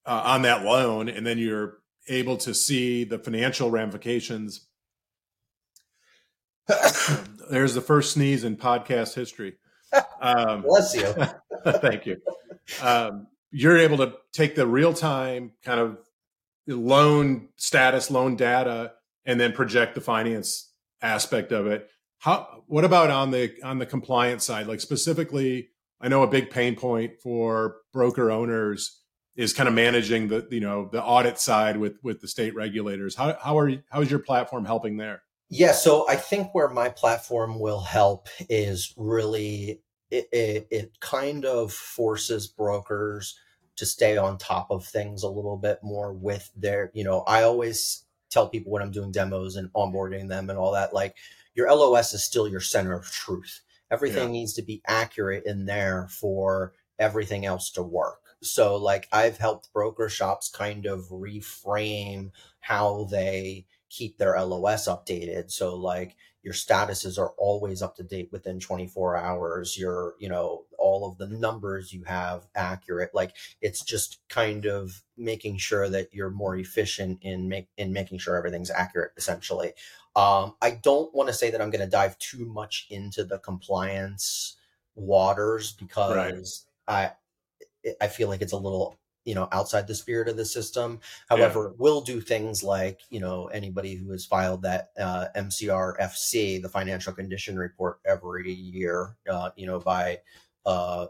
uh, 0.06 0.22
on 0.26 0.42
that 0.44 0.64
loan, 0.64 1.10
and 1.10 1.26
then 1.26 1.38
you're 1.38 1.78
able 2.08 2.38
to 2.38 2.54
see 2.54 3.04
the 3.04 3.20
financial 3.20 3.70
ramifications. 3.70 4.68
There's 7.50 7.74
the 7.74 7.82
first 7.82 8.14
sneeze 8.14 8.44
in 8.44 8.58
podcast 8.58 9.16
history. 9.16 9.56
Um, 10.22 10.62
Bless 10.62 10.96
you. 10.96 11.14
thank 11.80 12.06
you. 12.06 12.18
Um, 12.82 13.28
you're 13.52 13.78
able 13.78 13.98
to 13.98 14.14
take 14.32 14.56
the 14.56 14.66
real 14.66 14.94
time 14.94 15.52
kind 15.64 15.80
of 15.80 15.98
loan 16.68 17.50
status, 17.58 18.10
loan 18.10 18.36
data, 18.36 18.94
and 19.26 19.40
then 19.40 19.54
project 19.54 19.96
the 19.96 20.02
finance 20.02 20.72
aspect 21.02 21.52
of 21.52 21.68
it. 21.68 21.90
How? 22.20 22.64
What 22.68 22.86
about 22.86 23.10
on 23.10 23.32
the 23.32 23.54
on 23.64 23.80
the 23.80 23.86
compliance 23.86 24.46
side? 24.46 24.68
Like 24.68 24.80
specifically, 24.80 25.70
I 26.02 26.08
know 26.08 26.24
a 26.24 26.28
big 26.28 26.50
pain 26.50 26.76
point 26.76 27.14
for 27.22 27.78
broker 27.92 28.32
owners 28.32 29.02
is 29.36 29.54
kind 29.54 29.68
of 29.68 29.76
managing 29.76 30.30
the 30.30 30.48
you 30.50 30.62
know 30.62 30.90
the 30.92 31.04
audit 31.04 31.38
side 31.40 31.78
with 31.78 31.98
with 32.02 32.22
the 32.22 32.28
state 32.28 32.56
regulators. 32.56 33.16
How 33.16 33.38
how 33.42 33.58
are 33.58 33.72
how 33.90 34.02
is 34.02 34.10
your 34.10 34.20
platform 34.20 34.66
helping 34.66 34.98
there? 34.98 35.22
Yeah, 35.54 35.72
so 35.72 36.08
I 36.10 36.16
think 36.16 36.54
where 36.54 36.70
my 36.70 36.90
platform 36.90 37.60
will 37.60 37.82
help 37.82 38.28
is 38.50 38.94
really 38.98 39.82
it, 40.10 40.28
it, 40.32 40.68
it 40.70 41.00
kind 41.00 41.46
of 41.46 41.72
forces 41.72 42.48
brokers 42.48 43.38
to 43.76 43.86
stay 43.86 44.18
on 44.18 44.38
top 44.38 44.70
of 44.70 44.86
things 44.86 45.24
a 45.24 45.30
little 45.30 45.58
bit 45.58 45.80
more 45.82 46.14
with 46.14 46.52
their 46.56 46.92
you 46.94 47.04
know 47.04 47.22
I 47.22 47.44
always 47.44 48.06
tell 48.30 48.50
people 48.50 48.72
when 48.72 48.82
I'm 48.82 48.92
doing 48.92 49.12
demos 49.12 49.56
and 49.56 49.72
onboarding 49.74 50.28
them 50.28 50.50
and 50.50 50.58
all 50.58 50.72
that 50.74 50.94
like 50.94 51.16
your 51.56 51.72
LOS 51.72 52.14
is 52.14 52.24
still 52.24 52.48
your 52.48 52.60
center 52.60 52.94
of 52.94 53.10
truth. 53.10 53.62
Everything 53.92 54.30
yeah. 54.30 54.40
needs 54.40 54.54
to 54.54 54.64
be 54.64 54.82
accurate 54.88 55.46
in 55.46 55.66
there 55.66 56.08
for 56.10 56.74
everything 56.98 57.46
else 57.46 57.70
to 57.72 57.84
work. 57.84 58.22
So, 58.42 58.76
like, 58.76 59.08
I've 59.12 59.38
helped 59.38 59.72
broker 59.72 60.10
shops 60.10 60.50
kind 60.50 60.86
of 60.86 61.10
reframe 61.10 62.32
how 62.60 63.08
they 63.10 63.66
keep 63.94 64.18
their 64.18 64.40
LOS 64.42 64.88
updated. 64.88 65.52
So, 65.52 65.76
like, 65.76 66.16
your 66.42 66.54
statuses 66.54 67.18
are 67.18 67.34
always 67.38 67.82
up 67.82 67.96
to 67.96 68.04
date 68.04 68.30
within 68.32 68.60
24 68.60 69.16
hours. 69.16 69.78
Your, 69.78 70.16
you 70.20 70.28
know, 70.28 70.66
all 70.78 71.08
of 71.08 71.18
the 71.18 71.28
numbers 71.28 71.94
you 71.94 72.04
have 72.06 72.48
accurate. 72.56 73.12
Like, 73.14 73.36
it's 73.62 73.84
just 73.84 74.20
kind 74.30 74.66
of 74.66 75.04
making 75.16 75.58
sure 75.58 75.88
that 75.90 76.10
you're 76.12 76.32
more 76.32 76.56
efficient 76.56 77.20
in 77.22 77.48
make 77.48 77.68
in 77.78 77.94
making 77.94 78.18
sure 78.18 78.36
everything's 78.36 78.72
accurate. 78.72 79.12
Essentially, 79.16 79.74
um, 80.16 80.56
I 80.62 80.80
don't 80.82 81.14
want 81.14 81.30
to 81.30 81.34
say 81.34 81.52
that 81.52 81.62
I'm 81.62 81.70
going 81.70 81.86
to 81.86 81.90
dive 81.90 82.18
too 82.18 82.46
much 82.46 82.88
into 82.90 83.24
the 83.24 83.38
compliance 83.38 84.58
waters 84.96 85.74
because 85.74 86.66
right. 86.88 87.14
I 87.88 87.96
I 88.02 88.08
feel 88.08 88.28
like 88.28 88.42
it's 88.42 88.54
a 88.54 88.58
little 88.58 88.98
you 89.26 89.36
know 89.36 89.48
outside 89.52 89.88
the 89.88 89.96
spirit 89.96 90.28
of 90.28 90.38
the 90.38 90.46
system 90.46 91.00
however 91.30 91.70
yeah. 91.70 91.76
we'll 91.78 92.02
do 92.02 92.20
things 92.20 92.64
like 92.64 93.02
you 93.10 93.20
know 93.20 93.48
anybody 93.48 93.96
who 93.96 94.12
has 94.12 94.26
filed 94.26 94.62
that 94.62 94.90
uh, 95.00 95.26
mcr 95.36 95.98
fc 96.00 96.62
the 96.62 96.70
financial 96.70 97.14
condition 97.14 97.58
report 97.58 98.00
every 98.06 98.52
year 98.52 99.16
uh, 99.30 99.50
you 99.56 99.66
know 99.66 99.80
by 99.80 100.18
uh, 100.66 101.06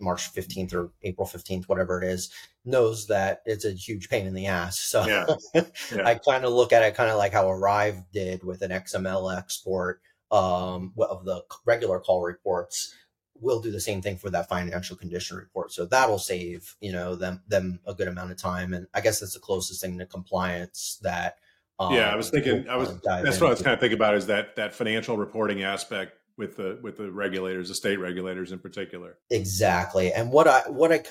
march 0.00 0.32
15th 0.32 0.74
or 0.74 0.90
april 1.02 1.26
15th 1.26 1.64
whatever 1.64 2.02
it 2.02 2.06
is 2.08 2.30
knows 2.64 3.06
that 3.06 3.42
it's 3.46 3.64
a 3.64 3.72
huge 3.72 4.08
pain 4.08 4.26
in 4.26 4.34
the 4.34 4.46
ass 4.46 4.78
so 4.78 5.06
yeah. 5.06 5.26
Yeah. 5.94 6.06
i 6.06 6.14
kind 6.14 6.44
of 6.44 6.52
look 6.52 6.72
at 6.72 6.82
it 6.82 6.94
kind 6.94 7.10
of 7.10 7.16
like 7.16 7.32
how 7.32 7.44
Arive 7.46 8.04
did 8.12 8.44
with 8.44 8.62
an 8.62 8.70
xml 8.70 9.36
export 9.36 10.00
um, 10.32 10.92
of 10.98 11.24
the 11.24 11.44
regular 11.64 12.00
call 12.00 12.22
reports 12.22 12.92
we'll 13.40 13.60
do 13.60 13.70
the 13.70 13.80
same 13.80 14.02
thing 14.02 14.16
for 14.16 14.30
that 14.30 14.48
financial 14.48 14.96
condition 14.96 15.36
report. 15.36 15.72
So 15.72 15.86
that'll 15.86 16.18
save, 16.18 16.76
you 16.80 16.92
know, 16.92 17.14
them 17.14 17.42
them 17.48 17.80
a 17.86 17.94
good 17.94 18.08
amount 18.08 18.32
of 18.32 18.36
time. 18.36 18.72
And 18.72 18.86
I 18.94 19.00
guess 19.00 19.20
that's 19.20 19.34
the 19.34 19.40
closest 19.40 19.80
thing 19.80 19.98
to 19.98 20.06
compliance 20.06 20.98
that 21.02 21.38
um, 21.78 21.92
Yeah, 21.92 22.10
I 22.10 22.16
was 22.16 22.30
thinking 22.30 22.64
we'll, 22.64 22.70
I 22.70 22.76
was 22.76 23.00
that's 23.02 23.40
what 23.40 23.48
I 23.48 23.50
was 23.50 23.62
kind 23.62 23.74
of 23.74 23.80
thinking 23.80 23.98
about 23.98 24.14
is 24.14 24.26
that 24.26 24.56
that 24.56 24.74
financial 24.74 25.16
reporting 25.16 25.62
aspect 25.62 26.18
with 26.36 26.56
the 26.56 26.78
with 26.82 26.96
the 26.96 27.10
regulators, 27.10 27.68
the 27.68 27.74
state 27.74 27.98
regulators 27.98 28.52
in 28.52 28.58
particular. 28.58 29.18
Exactly. 29.30 30.12
And 30.12 30.30
what 30.30 30.46
I 30.46 30.60
what 30.68 30.92
I 30.92 31.02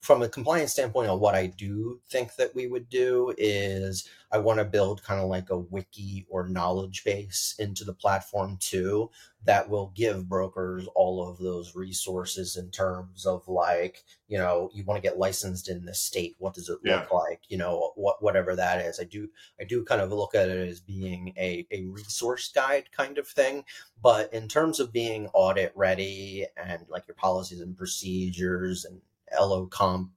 from 0.00 0.22
a 0.22 0.28
compliance 0.28 0.72
standpoint 0.72 1.08
on 1.08 1.20
what 1.20 1.34
I 1.34 1.46
do 1.46 2.00
think 2.10 2.36
that 2.36 2.54
we 2.54 2.66
would 2.66 2.88
do 2.88 3.34
is 3.36 4.08
I 4.30 4.38
want 4.38 4.58
to 4.58 4.64
build 4.64 5.02
kind 5.02 5.20
of 5.20 5.28
like 5.28 5.50
a 5.50 5.58
wiki 5.58 6.26
or 6.28 6.48
knowledge 6.48 7.02
base 7.04 7.54
into 7.58 7.84
the 7.84 7.94
platform 7.94 8.58
too 8.60 9.10
that 9.44 9.70
will 9.70 9.92
give 9.94 10.28
brokers 10.28 10.86
all 10.94 11.26
of 11.26 11.38
those 11.38 11.74
resources 11.74 12.56
in 12.56 12.70
terms 12.70 13.24
of 13.24 13.46
like, 13.48 14.04
you 14.26 14.36
know, 14.36 14.70
you 14.74 14.84
want 14.84 15.02
to 15.02 15.08
get 15.08 15.18
licensed 15.18 15.68
in 15.68 15.84
the 15.84 15.94
state. 15.94 16.36
What 16.38 16.54
does 16.54 16.68
it 16.68 16.78
yeah. 16.84 17.00
look 17.00 17.12
like? 17.12 17.40
You 17.48 17.56
know, 17.56 17.92
what 17.94 18.22
whatever 18.22 18.54
that 18.56 18.84
is. 18.84 19.00
I 19.00 19.04
do 19.04 19.28
I 19.60 19.64
do 19.64 19.84
kind 19.84 20.02
of 20.02 20.12
look 20.12 20.34
at 20.34 20.48
it 20.48 20.68
as 20.68 20.80
being 20.80 21.32
a, 21.38 21.66
a 21.70 21.84
resource 21.84 22.50
guide 22.54 22.90
kind 22.92 23.16
of 23.16 23.26
thing. 23.26 23.64
But 24.02 24.32
in 24.34 24.48
terms 24.48 24.80
of 24.80 24.92
being 24.92 25.28
audit 25.32 25.72
ready 25.74 26.46
and 26.56 26.84
like 26.88 27.08
your 27.08 27.14
policies 27.14 27.60
and 27.60 27.76
procedures 27.76 28.84
and 28.84 29.00
LO 29.38 29.66
comp 29.66 30.10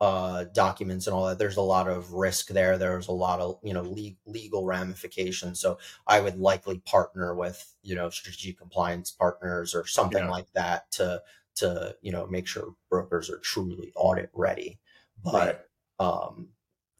uh, 0.00 0.44
documents 0.54 1.06
and 1.06 1.14
all 1.14 1.26
that. 1.26 1.38
There's 1.38 1.58
a 1.58 1.62
lot 1.62 1.88
of 1.88 2.12
risk 2.12 2.48
there. 2.48 2.78
There's 2.78 3.08
a 3.08 3.12
lot 3.12 3.40
of 3.40 3.58
you 3.62 3.74
know 3.74 3.82
le- 3.82 4.16
legal 4.26 4.64
ramifications. 4.64 5.60
So 5.60 5.78
I 6.06 6.20
would 6.20 6.38
likely 6.38 6.78
partner 6.80 7.34
with 7.34 7.74
you 7.82 7.94
know 7.94 8.10
strategic 8.10 8.58
compliance 8.58 9.10
partners 9.10 9.74
or 9.74 9.86
something 9.86 10.24
yeah. 10.24 10.30
like 10.30 10.50
that 10.54 10.90
to 10.92 11.22
to 11.56 11.94
you 12.00 12.12
know 12.12 12.26
make 12.26 12.46
sure 12.46 12.74
brokers 12.88 13.28
are 13.30 13.38
truly 13.38 13.92
audit 13.94 14.30
ready. 14.32 14.78
But 15.22 15.68
right. 16.00 16.06
um, 16.06 16.48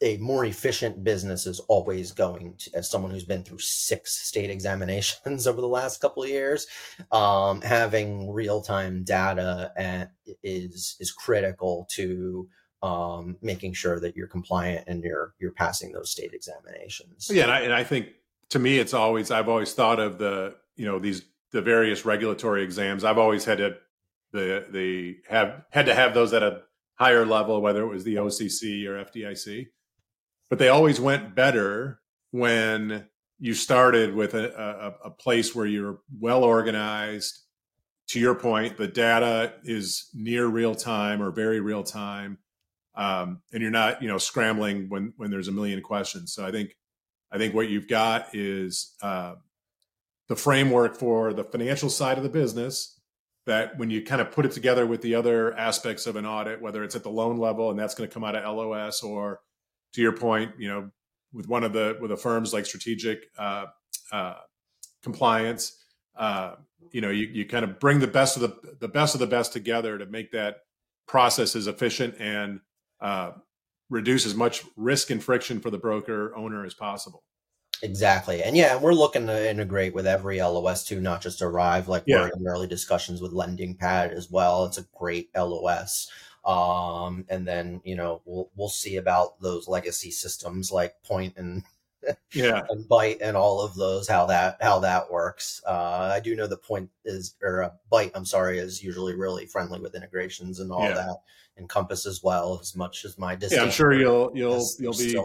a 0.03 0.17
more 0.19 0.45
efficient 0.45 1.05
business 1.05 1.47
is 1.47 1.61
always 1.61 2.13
going 2.13 2.55
to, 2.59 2.71
as 2.75 2.91
someone 2.91 3.11
who's 3.11 3.25
been 3.25 3.43
through 3.43 3.59
six 3.59 4.15
state 4.27 4.51
examinations 4.57 5.47
over 5.47 5.61
the 5.63 5.67
last 5.67 6.01
couple 6.03 6.23
of 6.23 6.29
years, 6.29 6.67
um, 7.13 7.63
having 7.63 8.31
real 8.31 8.61
time 8.61 9.05
data 9.05 9.73
and 9.77 10.09
is 10.43 10.97
is 11.01 11.13
critical 11.13 11.87
to 11.93 12.49
um, 12.83 13.37
making 13.43 13.75
sure 13.75 14.01
that 14.01 14.17
you're 14.17 14.27
compliant 14.27 14.85
and 14.89 15.03
you're 15.03 15.35
you're 15.39 15.53
passing 15.53 15.93
those 15.93 16.11
state 16.11 16.33
examinations. 16.33 17.31
Yeah, 17.33 17.45
and 17.45 17.53
I, 17.53 17.61
and 17.61 17.73
I 17.73 17.85
think 17.85 18.09
to 18.51 18.59
me, 18.59 18.79
it's 18.79 18.95
always 18.95 19.31
I've 19.31 19.49
always 19.49 19.73
thought 19.73 20.01
of 20.01 20.19
the 20.19 20.57
you 20.77 20.87
know 20.87 20.99
these 20.99 21.23
the 21.53 21.63
various 21.63 22.05
regulatory 22.05 22.63
exams. 22.63 23.05
I've 23.05 23.19
always 23.19 23.45
had 23.45 23.59
to 23.59 23.77
the 24.33 24.67
the 24.71 25.19
have 25.29 25.65
had 25.71 25.87
to 25.87 25.95
have 25.95 26.15
those 26.15 26.33
at 26.33 26.43
a 26.43 26.63
higher 26.95 27.27
level, 27.27 27.61
whether 27.61 27.83
it 27.83 27.89
was 27.89 28.05
the 28.05 28.17
OCC 28.17 28.87
or 28.87 29.05
FDIC 29.05 29.69
but 30.51 30.59
they 30.59 30.69
always 30.69 31.01
went 31.01 31.35
better 31.35 32.01
when 32.33 33.07
you 33.39 33.55
started 33.55 34.15
with 34.15 34.35
a, 34.35 34.53
a, 35.03 35.07
a 35.07 35.11
place 35.11 35.55
where 35.55 35.65
you're 35.65 36.01
well 36.19 36.45
organized. 36.45 37.39
To 38.09 38.19
your 38.19 38.35
point, 38.35 38.77
the 38.77 38.89
data 38.89 39.55
is 39.63 40.11
near 40.13 40.49
real 40.49 40.75
time 40.75 41.23
or 41.23 41.31
very 41.31 41.61
real 41.61 41.85
time, 41.85 42.39
um, 43.01 43.41
and 43.53 43.63
you're 43.63 43.71
not 43.71 44.03
you 44.03 44.09
know 44.09 44.19
scrambling 44.19 44.91
when 44.91 45.15
when 45.17 45.31
there's 45.31 45.49
a 45.49 45.53
million 45.53 45.81
questions. 45.81 46.35
So 46.35 46.45
I 46.45 46.51
think 46.51 46.77
I 47.33 47.39
think 47.39 47.55
what 47.55 47.71
you've 47.71 47.89
got 47.89 48.35
is 48.35 48.95
uh, 49.01 49.37
the 50.29 50.37
framework 50.37 50.97
for 50.97 51.33
the 51.33 51.45
financial 51.45 51.89
side 51.89 52.19
of 52.19 52.23
the 52.23 52.29
business. 52.29 52.99
That 53.47 53.79
when 53.79 53.91
you 53.91 54.03
kind 54.03 54.21
of 54.21 54.31
put 54.31 54.45
it 54.45 54.53
together 54.53 54.87
with 54.87 55.01
the 55.01 55.15
other 55.15 55.55
aspects 55.55 56.07
of 56.07 56.15
an 56.17 56.27
audit, 56.27 56.61
whether 56.61 56.85
it's 56.85 56.95
at 56.95 57.03
the 57.03 57.11
loan 57.11 57.39
level 57.39 57.71
and 57.71 57.79
that's 57.79 57.95
going 57.95 58.09
to 58.09 58.13
come 58.13 58.23
out 58.23 58.37
of 58.37 58.55
LOS 58.55 59.03
or 59.03 59.41
to 59.95 60.03
your 60.03 60.13
point, 60.13 60.53
you 60.59 60.69
know, 60.69 60.91
with 61.33 61.49
one 61.49 61.65
of 61.65 61.73
the 61.73 61.97
with 62.03 62.11
the 62.11 62.19
firms 62.19 62.53
like 62.53 62.67
Strategic 62.67 63.25
uh, 63.39 63.67
uh, 64.13 64.35
Compliance, 65.03 65.83
uh, 66.17 66.57
you 66.93 67.01
know, 67.01 67.09
you, 67.09 67.27
you 67.33 67.47
kind 67.47 67.65
of 67.65 67.81
bring 67.81 67.99
the 67.99 68.07
best 68.07 68.37
of 68.37 68.43
the 68.43 68.77
the 68.79 68.89
best 68.89 69.15
of 69.15 69.21
the 69.21 69.27
best 69.27 69.55
together 69.55 69.97
to 69.97 70.05
make 70.05 70.33
that 70.33 70.59
process 71.09 71.57
as 71.57 71.67
efficient 71.67 72.15
and 72.21 72.61
uh, 73.01 73.33
reduce 73.89 74.27
as 74.27 74.35
much 74.35 74.65
risk 74.77 75.11
and 75.11 75.23
friction 75.23 75.61
for 75.61 75.71
the 75.71 75.79
broker 75.79 76.35
owner 76.37 76.65
as 76.65 76.75
possible. 76.75 77.23
Exactly. 77.83 78.43
And 78.43 78.57
yeah, 78.57 78.77
we're 78.77 78.93
looking 78.93 79.27
to 79.27 79.51
integrate 79.51 79.95
with 79.95 80.07
every 80.07 80.41
LOS 80.41 80.85
too, 80.85 81.01
not 81.01 81.23
just 81.23 81.41
Arive. 81.41 81.87
Like 81.87 82.05
yeah. 82.07 82.23
we're 82.23 82.29
in 82.29 82.47
early 82.47 82.67
discussions 82.67 83.23
with 83.23 83.33
LendingPad 83.33 84.13
as 84.13 84.31
well. 84.31 84.67
It's 84.67 84.79
a 84.79 84.87
great 84.95 85.31
LOS. 85.35 86.11
Um, 86.45 87.27
and 87.29 87.47
then 87.47 87.81
you 87.85 87.97
know 87.97 88.23
we'll 88.25 88.51
we'll 88.57 88.71
see 88.71 88.97
about 88.97 89.41
those 89.41 89.69
legacy 89.69 90.11
systems 90.11 90.73
like 90.73 91.03
Point 91.03 91.35
and 91.37 91.65
yeah 92.33 92.63
and 92.71 92.85
Byte 92.89 93.19
and 93.21 93.37
all 93.37 93.61
of 93.61 93.75
those 93.75 94.09
how 94.09 94.27
that 94.27 94.57
how 94.61 94.79
that 94.81 95.11
works. 95.11 95.63
Uh, 95.67 96.11
I 96.15 96.21
do 96.21 96.37
know 96.37 96.47
the 96.47 96.57
Point 96.57 96.91
is 97.05 97.35
or 97.43 97.65
uh, 97.65 97.71
Byte 97.91 98.13
I'm 98.15 98.25
sorry 98.25 98.59
is 98.59 98.83
usually 98.83 99.15
really 99.15 99.47
friendly 99.47 99.81
with 99.81 99.95
integrations 99.95 100.61
and 100.61 100.71
all 100.73 100.85
yeah. 100.85 100.95
that. 100.95 101.17
Encompass 101.59 102.07
as 102.07 102.23
well 102.23 102.59
as 102.61 102.75
much 102.75 103.05
as 103.05 103.19
my 103.19 103.37
Yeah, 103.51 103.63
I'm 103.63 103.71
sure 103.71 103.93
you'll 103.93 104.31
you'll 104.35 104.65
you'll 104.79 104.93
be 104.95 105.19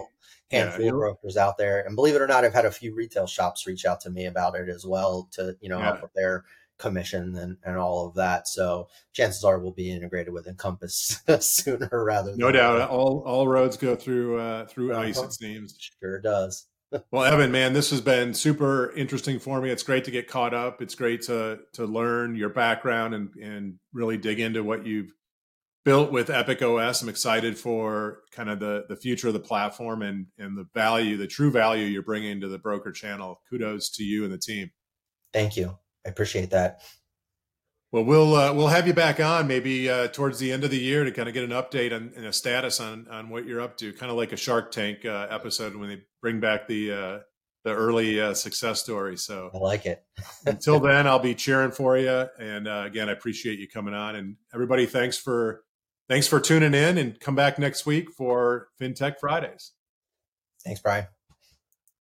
handful 0.51 0.85
yeah, 0.85 0.91
of 0.91 0.97
brokers 0.97 1.37
out 1.37 1.57
there. 1.57 1.81
And 1.85 1.95
believe 1.95 2.15
it 2.15 2.21
or 2.21 2.27
not, 2.27 2.43
I've 2.43 2.53
had 2.53 2.65
a 2.65 2.71
few 2.71 2.93
retail 2.93 3.27
shops 3.27 3.65
reach 3.65 3.85
out 3.85 4.01
to 4.01 4.09
me 4.09 4.25
about 4.25 4.55
it 4.55 4.69
as 4.69 4.85
well 4.85 5.27
to 5.31 5.55
you 5.61 5.69
know 5.69 5.79
yeah. 5.79 5.85
help 5.85 6.01
with 6.01 6.13
their 6.13 6.45
commission 6.77 7.35
and, 7.35 7.57
and 7.63 7.77
all 7.77 8.07
of 8.07 8.15
that. 8.15 8.47
So 8.47 8.87
chances 9.13 9.43
are 9.43 9.59
we'll 9.59 9.71
be 9.71 9.91
integrated 9.91 10.33
with 10.33 10.47
Encompass 10.47 11.21
sooner 11.39 11.89
rather 11.91 12.31
than 12.31 12.39
no 12.39 12.51
doubt. 12.51 12.79
Later. 12.79 12.91
All 12.91 13.23
all 13.25 13.47
roads 13.47 13.77
go 13.77 13.95
through 13.95 14.39
uh, 14.39 14.65
through 14.65 14.91
uh-huh. 14.93 15.01
ICE. 15.01 15.21
It 15.21 15.33
seems 15.33 15.77
sure 15.99 16.21
does. 16.21 16.67
well, 17.11 17.23
Evan, 17.23 17.51
man, 17.51 17.73
this 17.73 17.89
has 17.89 18.01
been 18.01 18.33
super 18.33 18.91
interesting 18.93 19.39
for 19.39 19.59
me. 19.61 19.69
It's 19.69 19.83
great 19.83 20.05
to 20.05 20.11
get 20.11 20.27
caught 20.27 20.53
up. 20.53 20.81
It's 20.81 20.95
great 20.95 21.21
to 21.23 21.59
to 21.73 21.85
learn 21.85 22.35
your 22.35 22.49
background 22.49 23.13
and 23.13 23.29
and 23.41 23.75
really 23.93 24.17
dig 24.17 24.39
into 24.39 24.63
what 24.63 24.85
you've 24.85 25.11
built 25.83 26.11
with 26.11 26.29
Epoch 26.29 26.61
OS. 26.61 27.01
I'm 27.01 27.09
excited 27.09 27.57
for 27.57 28.19
kind 28.31 28.49
of 28.49 28.59
the 28.59 28.85
the 28.89 28.95
future 28.95 29.27
of 29.27 29.33
the 29.33 29.39
platform 29.39 30.01
and 30.01 30.27
and 30.37 30.57
the 30.57 30.67
value, 30.73 31.17
the 31.17 31.27
true 31.27 31.51
value 31.51 31.85
you're 31.85 32.03
bringing 32.03 32.41
to 32.41 32.47
the 32.47 32.59
broker 32.59 32.91
channel. 32.91 33.41
Kudos 33.49 33.89
to 33.91 34.03
you 34.03 34.23
and 34.23 34.33
the 34.33 34.37
team. 34.37 34.71
Thank 35.33 35.57
you. 35.57 35.77
I 36.05 36.09
appreciate 36.09 36.51
that. 36.51 36.81
Well, 37.91 38.03
we'll 38.03 38.35
uh, 38.35 38.53
we'll 38.53 38.67
have 38.67 38.87
you 38.87 38.93
back 38.93 39.19
on 39.19 39.47
maybe 39.47 39.89
uh, 39.89 40.07
towards 40.09 40.39
the 40.39 40.51
end 40.51 40.63
of 40.63 40.69
the 40.69 40.77
year 40.77 41.03
to 41.05 41.11
kind 41.11 41.29
of 41.29 41.33
get 41.33 41.43
an 41.43 41.51
update 41.51 41.95
on, 41.95 42.11
and 42.15 42.25
a 42.25 42.33
status 42.33 42.79
on 42.79 43.07
on 43.09 43.29
what 43.29 43.45
you're 43.45 43.61
up 43.61 43.77
to, 43.77 43.93
kind 43.93 44.11
of 44.11 44.17
like 44.17 44.33
a 44.33 44.37
Shark 44.37 44.71
Tank 44.71 45.05
uh, 45.05 45.27
episode 45.29 45.75
when 45.75 45.89
they 45.89 46.01
bring 46.21 46.39
back 46.39 46.67
the 46.67 46.91
uh, 46.91 47.19
the 47.65 47.73
early 47.73 48.21
uh, 48.21 48.33
success 48.33 48.81
story. 48.81 49.17
So 49.17 49.49
I 49.53 49.57
like 49.57 49.85
it. 49.85 50.03
until 50.45 50.79
then, 50.79 51.07
I'll 51.07 51.19
be 51.19 51.35
cheering 51.35 51.71
for 51.71 51.97
you. 51.97 52.27
And 52.39 52.67
uh, 52.67 52.83
again, 52.85 53.09
I 53.09 53.13
appreciate 53.13 53.59
you 53.59 53.67
coming 53.67 53.93
on. 53.93 54.15
And 54.15 54.35
everybody, 54.53 54.85
thanks 54.85 55.17
for 55.17 55.63
thanks 56.07 56.27
for 56.27 56.39
tuning 56.39 56.73
in. 56.73 56.97
And 56.97 57.19
come 57.19 57.35
back 57.35 57.59
next 57.59 57.85
week 57.85 58.11
for 58.11 58.69
FinTech 58.79 59.19
Fridays. 59.19 59.71
Thanks, 60.63 60.79
Brian. 60.79 61.14